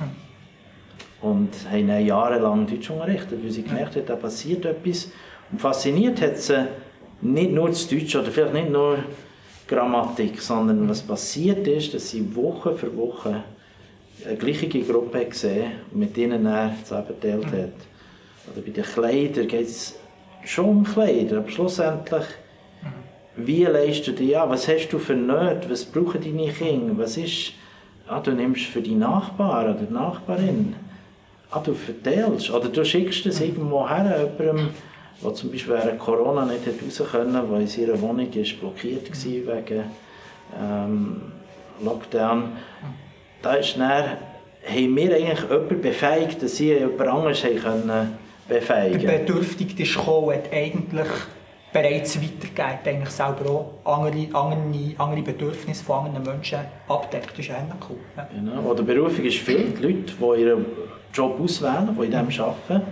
Und 1.23 1.51
haben 1.71 1.88
dann 1.88 2.05
jahrelang 2.05 2.66
Deutsch 2.66 2.90
unterrichtet, 2.90 3.42
weil 3.42 3.51
sie 3.51 3.62
gemerkt 3.62 3.97
hat, 3.97 4.09
da 4.09 4.16
passiert 4.16 4.64
etwas. 4.64 5.11
Und 5.51 5.61
fasziniert 5.61 6.21
hat 6.21 6.37
sie 6.38 6.66
nicht 7.23 7.53
nur 7.53 7.69
das 7.69 7.88
Deutsch 7.88 8.14
oder 8.14 8.31
vielleicht 8.31 8.55
nicht 8.55 8.71
nur 8.71 8.99
Grammatik, 9.66 10.40
sondern 10.40 10.88
was 10.88 11.03
passiert 11.03 11.66
ist, 11.66 11.95
dass 11.95 12.11
sie 12.11 12.35
Woche 12.37 12.75
für 12.75 12.95
Woche 12.97 13.42
eine 14.25 14.37
gleiche 14.37 14.69
Gruppe 14.69 15.25
gesehen 15.25 15.73
und 15.92 15.99
mit 15.99 16.16
ihnen 16.16 16.47
er 16.47 16.75
zusammen 16.85 17.07
hat. 17.47 17.96
Oder 18.53 18.63
bei 18.63 18.71
den 18.71 18.85
Kleidern 18.85 19.49
geht 19.49 19.67
es 19.67 19.95
schon 20.45 20.65
um 20.67 20.85
Kleider, 20.85 21.39
aber 21.39 21.51
schlussendlich, 21.51 22.25
wie 23.37 23.65
leistest 23.65 24.09
du 24.09 24.13
dich 24.13 24.39
an? 24.39 24.49
Was 24.51 24.67
hast 24.69 24.89
du 24.89 24.99
für 24.99 25.15
Nöte? 25.15 25.69
Was 25.69 25.85
brauchen 25.85 26.23
deine 26.23 26.51
Kinder? 26.53 26.97
Was 26.97 27.17
ist, 27.17 27.53
ah, 28.09 28.21
du 28.21 28.33
nimmst 28.33 28.65
für 28.65 28.81
die 28.81 28.95
Nachbarn 28.95 29.75
oder 29.75 29.85
die 29.85 29.93
Nachbarin, 29.93 30.75
ah, 31.51 31.61
du 31.61 31.75
verteilst 31.75 32.51
oder 32.51 32.69
du 32.69 32.85
schickst 32.85 33.27
es 33.27 33.41
irgendwo 33.41 33.89
her, 33.89 34.31
jemandem, 34.39 34.71
der 35.23 35.35
zum 35.35 35.51
Beispiel 35.51 35.75
während 35.75 35.99
Corona 35.99 36.45
nicht 36.45 36.63
raus 36.67 37.11
können, 37.11 37.35
in 37.35 37.83
ihrer 37.83 38.01
Wohnung 38.01 38.33
ist 38.33 38.61
blockiert 38.61 39.11
war 39.11 39.57
wegen 39.57 39.85
ähm, 40.61 41.23
Lockdown. 41.85 42.53
Da 43.43 43.55
ist 43.55 43.77
dann, 43.79 44.05
haben 44.67 44.97
wir 44.97 45.15
eigentlich 45.15 45.43
jemanden 45.43 45.81
befähigt, 45.81 46.43
dass 46.43 46.57
sie 46.57 46.73
jemand 46.73 47.09
anderes 47.09 47.43
können 47.43 48.19
befähigen 48.49 49.01
Der 49.01 49.19
Bedürftige 49.19 49.83
ist 49.83 49.97
gekommen, 49.97 50.35
hat 50.35 50.53
eigentlich 50.53 51.09
bereits 51.73 52.17
weitergegeben, 52.17 52.97
eigentlich 52.97 53.11
selber 53.11 53.51
auch 53.85 53.99
andere, 53.99 54.27
andere, 54.35 54.95
andere 54.99 55.23
Bedürfnisse 55.23 55.85
von 55.85 56.07
anderen 56.07 56.25
Menschen 56.25 56.61
abdeckt. 56.89 57.31
Das 57.33 57.39
ist 57.41 57.51
ähnlich 57.51 57.77
cool. 57.89 57.99
Ja. 58.17 58.29
Genau. 58.33 58.71
Oder 58.71 58.83
Berufung 58.83 59.25
ist 59.25 59.39
viel, 59.39 59.75
die 59.79 59.83
Leute, 59.83 60.13
die 60.19 60.41
ihren 60.43 60.67
Job 61.13 61.41
auswählen, 61.41 61.97
die 61.99 62.05
in 62.05 62.11
dem 62.11 62.29
arbeiten 62.41 62.83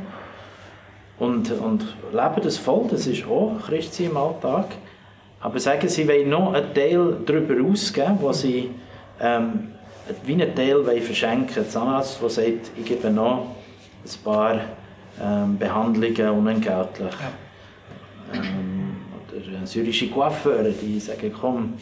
und, 1.19 1.51
und 1.53 1.97
leben 2.13 2.41
das 2.43 2.59
voll, 2.59 2.87
das 2.91 3.07
ist 3.07 3.27
auch 3.27 3.53
Christi 3.67 4.07
im 4.07 4.17
Alltag. 4.17 4.67
Aber 5.41 5.59
sagen 5.61 5.89
sie, 5.89 6.09
wollen 6.09 6.31
noch 6.31 6.53
einen 6.55 6.75
Teil 6.75 7.19
darüber 7.25 7.71
ausgeben, 7.71 8.19
wo 8.21 8.33
sie 8.33 8.71
ähm, 9.21 9.73
wie 10.25 10.33
einen 10.33 10.55
Teil 10.55 10.85
wollen 10.87 11.03
verschenken 11.03 11.57
wollen. 11.57 11.69
Zahnarzt, 11.69 12.21
der 12.21 12.31
sagt, 12.31 12.71
ich 12.77 12.85
gebe 12.85 13.11
noch 13.11 13.47
ein 14.05 14.25
paar 14.25 14.61
ähm, 15.23 15.59
Behandlungen 15.59 16.31
unentgeltlich. 16.31 17.15
Ja. 18.33 18.39
Ähm, 18.39 18.97
oder 19.35 19.67
syrische 19.67 20.09
Coiffeure, 20.09 20.71
die 20.71 20.99
sagen, 21.01 21.33
komm, 21.39 21.75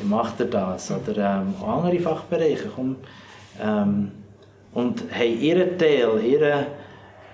ich 0.00 0.08
mache 0.08 0.44
dir 0.44 0.50
das. 0.50 0.90
Oder 0.90 1.42
ähm, 1.42 1.54
andere 1.64 1.98
Fachbereiche, 1.98 2.70
komm. 2.74 2.96
Ähm, 3.60 4.12
und 4.72 5.02
haben 5.12 5.40
ihren 5.40 5.76
Teil, 5.76 6.20
ihren 6.24 6.66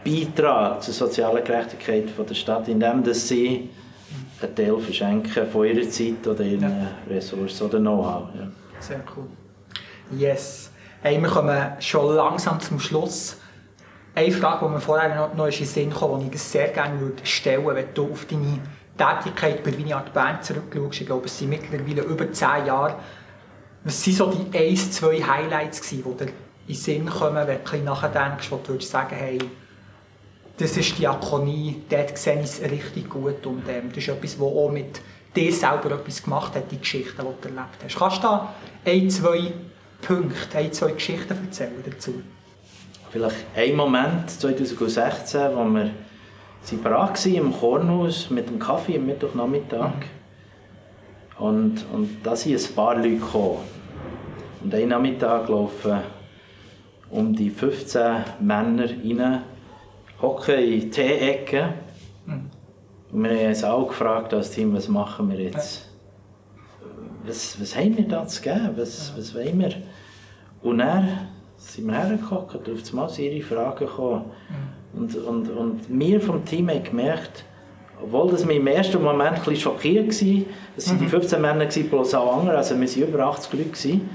Beitrag 0.04 0.82
zur 0.82 0.94
sozialen 0.94 1.44
Gerechtigkeit 1.44 2.04
der 2.18 2.34
Stadt, 2.34 2.68
indem 2.68 3.02
dass 3.02 3.28
sie 3.28 3.68
einen 4.40 4.54
Teil 4.54 4.78
verschenken 4.78 5.46
von 5.46 5.66
ihrer 5.66 5.88
Zeit 5.88 6.26
oder 6.26 6.44
ihren 6.44 6.62
ja. 6.62 6.88
Ressourcen 7.08 7.66
oder 7.66 7.78
Know-how. 7.78 8.28
Ja. 8.34 8.48
Sehr 8.78 9.00
cool. 9.16 9.26
Yes. 10.18 10.70
Hey, 11.02 11.20
wir 11.20 11.28
kommen 11.28 11.72
schon 11.80 12.14
langsam 12.14 12.60
zum 12.60 12.78
Schluss. 12.78 13.38
Eine 14.16 14.32
Frage, 14.32 14.64
die 14.64 14.72
mir 14.72 14.80
vorher 14.80 15.14
noch, 15.14 15.34
noch 15.34 15.46
in 15.46 15.66
Sinn 15.66 15.92
kam, 15.92 16.18
die 16.18 16.34
ich 16.34 16.40
sehr 16.40 16.68
gerne 16.68 16.98
würde 16.98 17.26
stellen 17.26 17.66
würde, 17.66 17.80
wenn 17.80 17.92
du 17.92 18.12
auf 18.12 18.24
deine 18.24 18.60
Tätigkeit 18.96 19.62
bei 19.62 19.76
Vineyard 19.76 20.10
Bern 20.14 20.42
zurückschaust. 20.42 21.02
Ich 21.02 21.06
glaube, 21.06 21.26
es 21.26 21.38
sind 21.38 21.50
mittlerweile 21.50 22.00
über 22.00 22.32
zehn 22.32 22.64
Jahre. 22.64 22.94
Was 23.84 24.06
waren 24.06 24.14
so 24.14 24.32
die 24.32 24.58
ein, 24.58 24.74
zwei 24.74 25.22
Highlights, 25.22 25.82
die 25.90 26.00
dir 26.00 26.28
in 26.66 26.74
Sinn 26.74 27.04
kommen, 27.04 27.46
wenn 27.46 27.58
du 27.62 27.76
nachdenkst, 27.84 28.50
wo 28.50 28.56
du 28.56 28.70
würdest 28.70 28.90
sagen, 28.90 29.14
hey, 29.14 29.38
das 30.56 30.78
ist 30.78 30.98
Diakonie, 30.98 31.82
dort 31.86 32.16
sehe 32.16 32.40
ich 32.40 32.44
es 32.44 32.62
richtig 32.62 33.10
gut 33.10 33.44
und 33.44 33.68
ähm, 33.68 33.90
das 33.90 33.98
ist 33.98 34.08
etwas, 34.08 34.40
was 34.40 34.48
auch 34.48 34.70
mit 34.70 35.02
dir 35.36 35.52
selber 35.52 35.90
etwas 35.90 36.22
gemacht 36.22 36.54
hat, 36.54 36.72
die 36.72 36.78
Geschichten, 36.78 37.20
die 37.20 37.42
du 37.42 37.48
erlebt 37.48 37.84
hast. 37.84 37.96
Kannst 37.98 38.16
du 38.16 38.22
da 38.22 38.54
ein, 38.86 39.10
zwei 39.10 39.52
Punkte, 40.00 40.56
ein, 40.56 40.72
zwei 40.72 40.92
Geschichten 40.92 41.36
erzählen 41.44 41.84
dazu? 41.84 42.14
Vielleicht 43.10 43.36
ein 43.54 43.76
Moment, 43.76 44.30
2016, 44.30 45.40
wo 45.54 45.64
wir 45.64 45.90
sie 46.62 46.84
waren 46.84 47.14
im 47.34 47.52
Kornhaus 47.52 48.30
mit 48.30 48.48
dem 48.48 48.58
Kaffee 48.58 48.96
am 48.96 49.06
Mittwochnachmittag. 49.06 49.90
Mhm. 49.90 51.44
Und, 51.44 51.84
und 51.92 52.18
da 52.24 52.34
sind 52.34 52.58
ein 52.58 52.74
paar 52.74 52.96
Leute 52.96 53.16
gekommen. 53.16 53.58
Und 54.62 54.74
einen 54.74 54.88
Nachmittag 54.88 55.48
laufen 55.48 56.00
um 57.10 57.34
die 57.34 57.50
15 57.50 58.24
Männer 58.40 58.88
rein, 58.88 59.42
hocken 60.20 60.58
in 60.58 60.80
die 60.80 60.90
Tee-Ecke. 60.90 61.74
Mhm. 62.26 62.50
Und 63.12 63.22
wir 63.24 63.30
haben 63.30 63.48
uns 63.48 63.64
auch 63.64 63.88
gefragt 63.88 64.34
als 64.34 64.50
Team, 64.50 64.74
was 64.74 64.88
machen 64.88 65.30
wir 65.30 65.38
jetzt? 65.38 65.88
Was, 67.24 67.60
was 67.60 67.76
haben 67.76 67.96
wir 67.96 68.08
da 68.08 68.26
zu 68.26 68.42
geben? 68.42 68.70
Was, 68.76 69.12
was 69.16 69.34
wollen 69.34 69.60
wir? 69.60 69.72
Und 70.62 70.78
dann 70.78 71.28
sind 71.56 71.86
wir 71.86 71.94
hergekommen 71.94 72.46
auf 72.48 72.90
einmal 72.90 73.10
ihre 73.18 73.44
Fragen 73.44 73.86
gekommen. 73.86 74.24
Mhm. 74.48 75.00
Und, 75.00 75.16
und, 75.16 75.50
und 75.50 75.80
wir 75.88 76.20
vom 76.20 76.44
Team 76.44 76.70
haben 76.70 76.84
gemerkt, 76.84 77.44
obwohl 78.02 78.30
das 78.30 78.46
wir 78.46 78.56
im 78.56 78.66
ersten 78.66 79.02
Moment 79.02 79.32
ein 79.32 79.34
bisschen 79.36 79.56
schockiert 79.56 80.08
waren, 80.08 80.46
es 80.76 80.88
waren 80.88 80.96
mhm. 80.96 81.00
die 81.00 81.08
15 81.08 81.40
Männer 81.40 81.66
plus 81.66 82.14
auch 82.14 82.38
andere, 82.38 82.56
also 82.56 82.78
wir 82.78 82.88
waren 82.88 83.08
über 83.08 83.26
80 83.26 83.52
Leute. 83.52 83.64
Gewesen. 83.70 84.10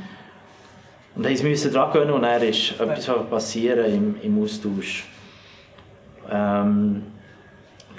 Und 1.16 1.26
haben 1.26 1.44
müssen 1.44 1.74
dran 1.74 1.92
gehen 1.92 2.10
und 2.10 2.22
dann 2.22 2.42
ist 2.42 2.80
etwas 2.80 3.30
passieren 3.30 3.94
im, 3.94 4.16
im 4.22 4.44
Austausch. 4.44 5.06
Ähm, 6.32 7.04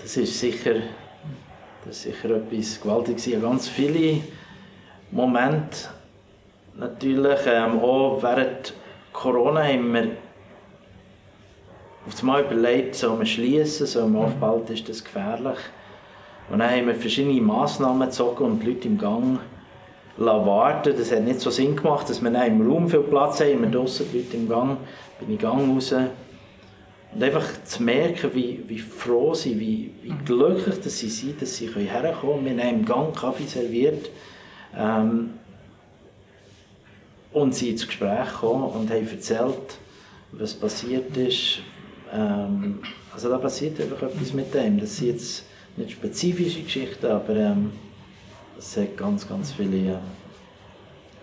das 0.00 0.16
ist 0.16 0.40
sicher, 0.40 0.76
das 1.85 1.96
ist 1.96 2.02
sicher 2.05 2.37
etwas 2.37 2.81
Gewaltiges. 2.81 3.28
Ganz 3.40 3.68
viele 3.68 4.22
Momente 5.11 5.88
natürlich, 6.74 7.40
ähm, 7.46 7.81
auch 7.81 8.22
während 8.22 8.72
Corona 9.12 9.62
haben 9.62 9.92
wir 9.92 10.09
auf 12.07 12.20
einmal 12.20 12.42
überlegt, 12.44 12.94
soll 12.94 13.16
man 13.16 13.27
schließen, 13.27 13.87
soll 13.87 14.09
man 14.09 14.25
aufhalten, 14.25 14.72
ist 14.72 14.88
das 14.88 15.05
gefährlich. 15.05 15.59
Und 16.51 16.59
dann 16.59 16.70
haben 16.70 16.87
wir 16.87 16.94
verschiedene 16.94 17.40
Massnahmen 17.40 18.09
gezogen 18.09 18.44
und 18.44 18.62
die 18.62 18.72
Leute 18.72 18.88
im 18.88 18.98
Gang 18.98 19.38
warten. 20.16 20.94
Das 20.96 21.12
hat 21.12 21.22
nicht 21.22 21.40
so 21.40 21.51
Sinn 21.51 21.77
gemacht, 21.77 22.09
dass 22.11 22.20
wir 22.20 22.46
im 22.46 22.68
Raum 22.68 22.88
viel 22.88 23.01
Platz 23.01 23.40
haben, 23.40 23.62
wir 23.62 23.70
draußen 23.70 24.07
die 24.12 24.18
Leute 24.18 24.37
im 24.37 24.48
Gang, 24.48 24.77
bin 25.20 25.33
ich 25.33 25.38
Gang 25.38 25.75
raus. 25.75 25.94
Und 27.14 27.22
einfach 27.22 27.44
zu 27.64 27.83
merken, 27.83 28.31
wie, 28.35 28.64
wie 28.66 28.79
froh 28.79 29.35
sie, 29.35 29.61
wie, 29.61 29.92
wie 30.03 30.11
mhm. 30.11 30.25
glücklich 30.25 30.81
dass 30.81 30.98
sie 30.98 31.09
sind, 31.09 31.42
dass 31.42 31.57
sie 31.57 31.68
herkommen 31.68 32.44
können. 32.44 32.57
Wir 32.57 32.64
haben 32.64 32.81
im 32.81 32.85
Gang 32.85 33.14
Kaffee 33.14 33.44
serviert. 33.44 34.11
Ähm, 34.77 35.35
und 37.33 37.55
sie 37.55 37.71
ins 37.71 37.87
Gespräch 37.87 38.33
gekommen 38.33 38.64
und 38.64 38.90
haben 38.90 39.09
erzählt, 39.09 39.79
was 40.33 40.55
passiert 40.55 41.16
ist. 41.16 41.61
Ähm, 42.12 42.81
also 43.12 43.29
da 43.29 43.38
passiert 43.38 43.81
einfach 43.81 44.03
etwas 44.03 44.33
mit 44.33 44.53
dem. 44.55 44.81
Das 44.81 44.97
sind 44.97 45.09
jetzt 45.09 45.45
nicht 45.77 45.92
spezifische 45.92 46.62
Geschichten, 46.62 47.07
aber 47.07 47.35
ähm, 47.35 47.73
es 48.59 48.77
hat 48.77 48.97
ganz, 48.97 49.29
ganz 49.29 49.53
viele, 49.53 49.92
äh, 49.92 49.97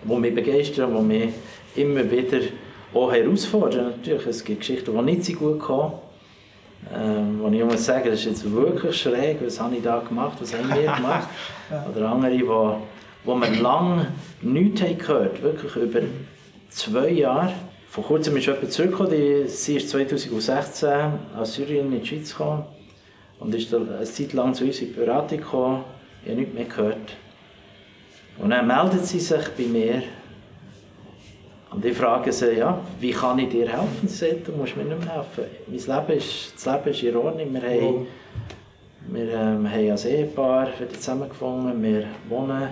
die 0.04 0.16
mich 0.16 0.36
begeistern, 0.36 0.96
die 0.96 1.02
mich 1.02 1.34
immer 1.76 2.10
wieder 2.10 2.40
auch 2.94 3.12
herausfordern. 3.12 3.94
Natürlich, 3.98 4.26
es 4.26 4.44
gibt 4.44 4.62
Geschichten, 4.62 4.96
die 4.96 5.02
nicht 5.04 5.26
so 5.26 5.34
gut 5.34 5.60
kommen. 5.60 5.94
Ähm, 6.96 7.40
wo 7.42 7.50
ich 7.50 7.64
muss 7.64 7.86
sagen, 7.86 8.10
das 8.10 8.20
ist 8.22 8.26
jetzt 8.26 8.52
wirklich 8.52 8.96
schräg, 8.96 9.38
was 9.46 9.60
habe 9.60 9.76
ich 9.76 9.84
da 9.84 10.00
gemacht, 10.00 10.38
was 10.40 10.54
haben 10.54 10.70
wir 10.70 10.92
gemacht. 10.94 11.28
Oder 11.92 12.10
andere, 12.10 12.32
die 12.32 12.46
wo, 13.24 13.36
man 13.36 13.62
lange 13.62 14.08
nichts 14.42 14.82
haben 14.82 14.98
gehört 14.98 15.42
wirklich 15.42 15.76
über 15.76 16.02
zwei 16.70 17.10
Jahre. 17.10 17.54
Vor 17.90 18.04
kurzem 18.04 18.38
ist 18.38 18.46
jemand 18.46 18.72
zurückgekommen, 18.72 19.12
die, 19.12 19.48
sie 19.48 19.78
ist 19.78 19.90
2016 19.90 20.90
aus 21.36 21.54
Syrien 21.56 21.92
in 21.92 22.02
die 22.02 22.08
Schweiz 22.08 22.32
gekommen 22.32 22.64
und 23.40 23.56
ist 23.56 23.74
eine 23.74 24.04
Zeit 24.04 24.34
lang 24.34 24.54
zu 24.54 24.66
uns 24.66 24.80
in 24.80 24.88
die 24.90 24.94
Beratung 24.94 25.40
gekommen. 25.40 25.84
Ich 26.24 26.30
habe 26.30 26.42
nichts 26.42 26.54
mehr 26.54 26.66
gehört. 26.66 27.16
Und 28.38 28.52
dann 28.52 28.68
meldet 28.68 29.06
sie 29.06 29.20
sich 29.20 29.48
bei 29.58 29.64
mir 29.64 30.04
und 31.72 31.86
ich 31.86 31.96
frage 31.96 32.32
sie, 32.32 32.58
ja, 32.58 32.80
wie 33.00 33.12
kann 33.12 33.38
ich 33.40 33.50
dir 33.50 33.68
helfen? 33.68 34.08
Sie 34.08 34.30
sagt, 34.30 34.48
du 34.48 34.54
musst 34.54 34.76
mir 34.76 34.86
nicht 34.86 35.06
mehr 35.06 35.16
helfen. 35.16 35.44
Mein 35.68 36.08
Leben 36.08 36.18
ist, 36.18 36.54
das 36.56 36.66
Leben 36.66 36.90
ist 36.90 37.04
in 37.04 37.16
Ordnung. 37.16 37.54
Wir 37.54 37.62
haben, 37.62 38.08
wir, 39.08 39.34
ähm, 39.34 39.72
haben 39.72 39.92
als 39.92 40.06
Ehepaar 40.06 40.68
wieder 40.80 40.94
zusammengefunden. 40.94 41.84
Wir 41.84 42.06
wohnen 42.28 42.70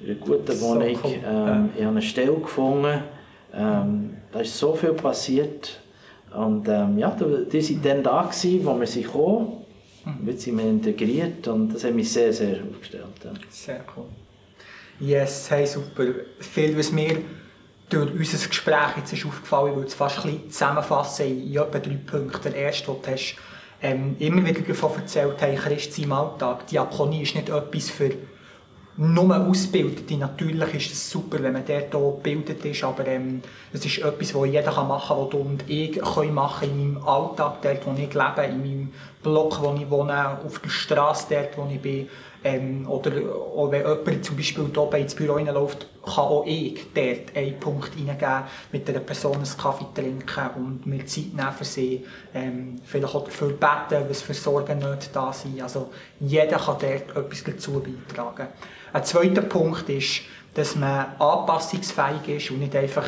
in 0.00 0.10
einer 0.10 0.14
guten 0.14 0.60
Wohnung. 0.60 0.94
So 0.94 1.08
cool. 1.08 1.20
ähm, 1.24 1.70
ich 1.74 1.82
habe 1.82 1.90
eine 1.90 2.02
Stelle 2.02 2.34
gefunden. 2.34 3.02
Ähm, 3.54 4.16
da 4.30 4.40
ist 4.40 4.58
so 4.58 4.74
viel 4.74 4.92
passiert. 4.92 5.80
Und 6.34 6.68
ähm, 6.68 6.98
ja, 6.98 7.10
die 7.10 7.24
waren 7.24 7.82
dann 7.82 8.02
da, 8.02 8.22
gewesen, 8.22 8.66
wo 8.66 8.78
wir 8.78 8.86
sie 8.86 9.02
kamen. 9.02 9.64
Mhm. 10.04 10.26
Wir 10.26 10.38
sind 10.38 10.58
integriert 10.58 11.48
und 11.48 11.74
das 11.74 11.84
hat 11.84 11.94
mich 11.94 12.12
sehr, 12.12 12.32
sehr 12.32 12.58
aufgestellt. 12.70 13.04
Ja. 13.24 13.30
Sehr 13.48 13.80
cool. 13.96 14.04
Yes, 15.00 15.50
hey, 15.50 15.66
super. 15.66 16.04
Viel, 16.40 16.76
was 16.76 16.92
mir 16.92 17.18
durch 17.88 18.12
unser 18.12 18.48
Gespräch 18.48 18.96
jetzt 18.96 19.12
ist 19.12 19.24
aufgefallen, 19.24 19.70
ich 19.70 19.76
würde 19.76 19.88
es 19.88 19.94
fast 19.94 20.18
ein 20.18 20.32
bisschen 20.32 20.50
zusammenfassen 20.50 21.26
in 21.26 21.52
etwa 21.52 21.78
drei 21.78 21.98
Punkten. 22.04 22.52
Der 22.52 22.54
erste, 22.54 22.92
den 22.92 23.02
du 23.02 23.10
hast, 23.10 23.36
ähm, 23.80 24.16
immer 24.18 24.44
wieder 24.44 24.60
davon 24.60 24.92
erzählt 24.96 25.36
hast, 25.40 25.62
Christ 25.62 25.98
im 25.98 26.12
Alltag. 26.12 26.66
Diakonie 26.66 27.22
ist 27.22 27.34
nicht 27.34 27.48
etwas 27.48 27.90
für 27.90 28.10
nur 28.98 29.36
Ausgebildete. 29.36 30.16
Natürlich 30.16 30.74
ist 30.74 30.92
es 30.92 31.10
super, 31.10 31.40
wenn 31.40 31.52
man 31.52 31.64
dort 31.64 31.94
auch 31.94 32.16
gebildet 32.16 32.64
ist, 32.64 32.82
aber 32.82 33.06
ähm, 33.06 33.40
es 33.72 33.84
ist 33.84 33.98
etwas, 33.98 34.32
das 34.32 34.46
jeder 34.46 34.82
machen 34.82 35.08
kann, 35.08 35.18
was 35.18 35.30
du 35.30 35.36
und 35.38 35.70
ich 35.70 36.02
machen 36.32 36.68
in 36.68 36.94
meinem 36.94 37.06
Alltag, 37.06 37.62
dort 37.62 37.86
wo 37.86 37.92
ich 37.92 38.12
lebe, 38.12 38.48
in 38.48 38.60
meinem 38.60 38.92
Block, 39.22 39.62
wo 39.62 39.72
ich 39.74 39.88
wohne, 39.88 40.38
auf 40.44 40.58
der 40.58 40.68
Straße, 40.68 41.26
dort 41.30 41.56
wo 41.56 41.72
ich 41.72 41.80
bin. 41.80 42.08
Ähm, 42.42 42.88
oder 42.88 43.10
auch 43.56 43.70
wenn 43.70 43.86
jemand 43.86 44.24
zum 44.24 44.36
Beispiel 44.36 44.64
hier 44.72 44.98
ins 44.98 45.14
Büro 45.14 45.34
reinläuft, 45.34 45.86
kann 46.08 46.24
auch 46.24 46.44
ich 46.46 46.86
dort 46.94 47.36
einen 47.36 47.58
Punkt 47.60 47.92
reingeben, 47.96 48.44
mit 48.72 48.88
einer 48.88 49.00
Person 49.00 49.36
einen 49.36 49.56
Kaffee 49.56 49.86
trinken 49.94 50.50
und 50.56 50.86
mir 50.86 51.06
Zeit 51.06 51.34
nehmen 51.34 51.52
für 51.52 51.64
sie. 51.64 52.04
Ähm, 52.34 52.76
vielleicht 52.84 53.14
auch 53.14 53.24
dafür 53.24 53.48
beten, 53.50 54.04
was 54.08 54.22
für 54.22 54.34
Sorgen 54.34 54.78
nicht 54.78 55.14
da 55.14 55.32
sind. 55.32 55.62
Also 55.62 55.90
jeder 56.20 56.58
kann 56.58 56.76
dort 56.80 57.16
etwas 57.16 57.44
dazu 57.44 57.82
beitragen. 57.82 58.48
Ein 58.92 59.04
zweiter 59.04 59.42
Punkt 59.42 59.88
ist, 59.88 60.22
dass 60.54 60.74
man 60.74 61.14
anpassungsfähig 61.18 62.28
ist 62.28 62.50
und 62.50 62.60
nicht 62.60 62.74
einfach 62.74 63.06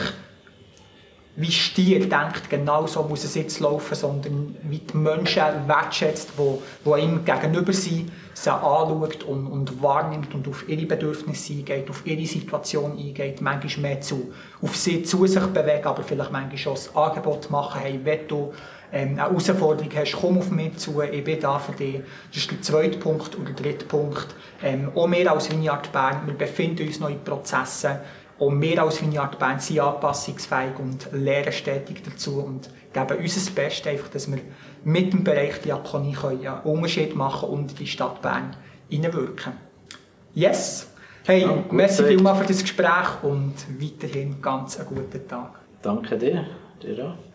wie 1.37 1.51
Stier 1.51 2.01
denkt, 2.01 2.51
genau 2.51 2.87
so 2.87 3.03
muss 3.05 3.25
es 3.25 3.35
jetzt 3.35 3.61
laufen, 3.61 3.95
sondern 3.95 4.57
wie 4.63 4.79
die 4.79 4.97
Menschen 4.97 5.43
wertschätzt, 5.67 6.31
die, 6.37 6.59
die 6.85 7.01
ihm 7.01 7.25
gegenüber 7.25 7.73
sind, 7.73 8.11
sie 8.35 8.51
anschaut 8.51 9.23
und, 9.25 9.47
und 9.47 9.83
wahrnimmt 9.83 10.35
und 10.35 10.49
auf 10.49 10.69
ihre 10.69 10.87
Bedürfnisse 10.87 11.53
eingeht, 11.53 11.89
auf 11.89 12.05
ihre 12.05 12.27
Situation 12.27 12.99
eingeht, 12.99 13.41
manchmal 13.41 13.91
mehr 13.91 14.01
zu, 14.01 14.33
auf 14.61 14.77
sie 14.77 15.03
zu 15.03 15.27
sich 15.27 15.45
bewegt, 15.47 15.87
aber 15.87 16.03
vielleicht 16.03 16.33
manchmal 16.33 16.59
schon 16.59 16.75
das 16.75 16.95
Angebot 16.97 17.51
machen, 17.51 17.81
hey, 17.81 18.01
wenn 18.03 18.27
du 18.27 18.53
ähm, 18.93 19.11
eine 19.11 19.21
Herausforderung 19.21 19.91
hast, 19.95 20.13
komm 20.13 20.39
auf 20.39 20.51
mich 20.51 20.77
zu, 20.79 21.01
ich 21.01 21.25
bin 21.25 21.41
da 21.41 21.59
für 21.59 21.73
dich. 21.73 22.03
Das 22.33 22.43
ist 22.43 22.51
der 22.51 22.63
zweite 22.63 22.99
Punkt. 22.99 23.35
Und 23.37 23.47
der 23.49 23.55
dritte 23.55 23.85
Punkt, 23.85 24.35
ähm, 24.63 24.91
auch 24.95 25.11
wir 25.11 25.31
als 25.31 25.51
Vineyard 25.51 25.93
Bern, 25.93 26.23
wir 26.27 26.35
befinden 26.35 26.87
uns 26.87 26.99
noch 26.99 27.09
in 27.09 27.23
Prozessen, 27.23 27.99
und 28.41 28.61
wir 28.63 28.83
als 28.83 29.03
Vineyard 29.03 29.39
Bern 29.39 29.61
sind 29.61 29.81
anpassungsfähig 29.81 30.79
und 30.79 31.13
lernen 31.13 31.53
stetig 31.53 32.03
dazu 32.03 32.43
und 32.43 32.71
geben 32.93 33.21
unser 33.21 33.51
Bestes, 33.53 33.87
einfach, 33.87 34.09
dass 34.09 34.31
wir 34.31 34.41
mit 34.83 35.13
dem 35.13 35.23
Bereich 35.23 35.61
Diakonie 35.61 36.17
einen 36.17 36.61
Unterschied 36.65 37.15
machen 37.15 37.51
und 37.51 37.73
in 37.73 37.77
die 37.77 37.87
Stadt 37.87 38.23
Bern 38.23 38.57
hineinwirken. 38.89 39.53
Yes! 40.35 40.91
Hey, 41.27 41.43
ja, 41.43 41.65
merci 41.71 42.03
vielmals 42.03 42.39
für 42.39 42.47
das 42.47 42.63
Gespräch 42.63 43.23
und 43.23 43.55
weiterhin 43.79 44.41
ganz 44.41 44.81
einen 44.81 44.89
guten 44.89 45.29
Tag. 45.29 45.61
Danke 45.83 46.17
dir. 46.17 46.47
dir 46.83 47.05
auch. 47.05 47.30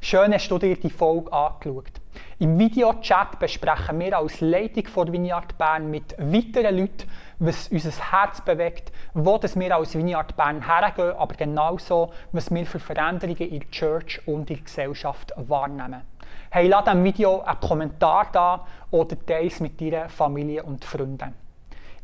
Schön 0.00 0.32
hast 0.32 0.48
du 0.48 0.58
dir 0.58 0.76
die 0.76 0.90
Folge 0.90 1.32
angeschaut. 1.32 1.90
Im 2.38 2.56
Videochat 2.56 3.38
besprechen 3.40 3.98
wir 3.98 4.16
als 4.16 4.40
Leitung 4.40 4.86
von 4.86 5.12
Vineyard 5.12 5.58
Bern 5.58 5.90
mit 5.90 6.16
weiteren 6.18 6.78
Leuten, 6.78 7.10
was 7.40 7.66
unser 7.68 7.90
Herz 8.12 8.40
bewegt, 8.40 8.92
wo 9.12 9.40
wir 9.42 9.74
als 9.74 9.96
Vineyard 9.96 10.36
Bern 10.36 10.64
hergehen, 10.64 11.16
aber 11.18 11.34
genauso, 11.34 12.12
was 12.30 12.50
wir 12.52 12.64
für 12.64 12.78
Veränderungen 12.78 13.50
in 13.50 13.60
der 13.60 13.70
Church 13.70 14.20
und 14.26 14.48
in 14.50 14.56
der 14.56 14.64
Gesellschaft 14.64 15.34
wahrnehmen. 15.36 16.02
Hey, 16.50 16.68
lass 16.68 16.84
diesem 16.84 17.02
Video 17.02 17.40
einen 17.40 17.60
Kommentar 17.60 18.28
da 18.32 18.66
oder 18.92 19.16
teile 19.26 19.48
es 19.48 19.58
mit 19.58 19.80
deiner 19.80 20.08
Familie 20.08 20.62
und 20.62 20.84
Freunden. 20.84 21.34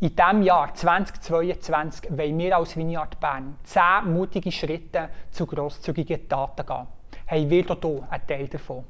In 0.00 0.16
diesem 0.16 0.42
Jahr 0.42 0.74
2022 0.74 2.10
wollen 2.10 2.38
wir 2.38 2.56
als 2.56 2.76
Vineyard 2.76 3.20
Bern 3.20 3.56
10 3.62 4.12
mutige 4.12 4.50
Schritte 4.50 5.10
zu 5.30 5.46
grosszügigen 5.46 6.28
Taten 6.28 6.66
gehen. 6.66 6.86
Hey, 7.26 7.48
wird 7.48 7.70
auch 7.70 7.80
hier 7.80 8.06
ein 8.10 8.26
Teil 8.26 8.48
davon. 8.48 8.84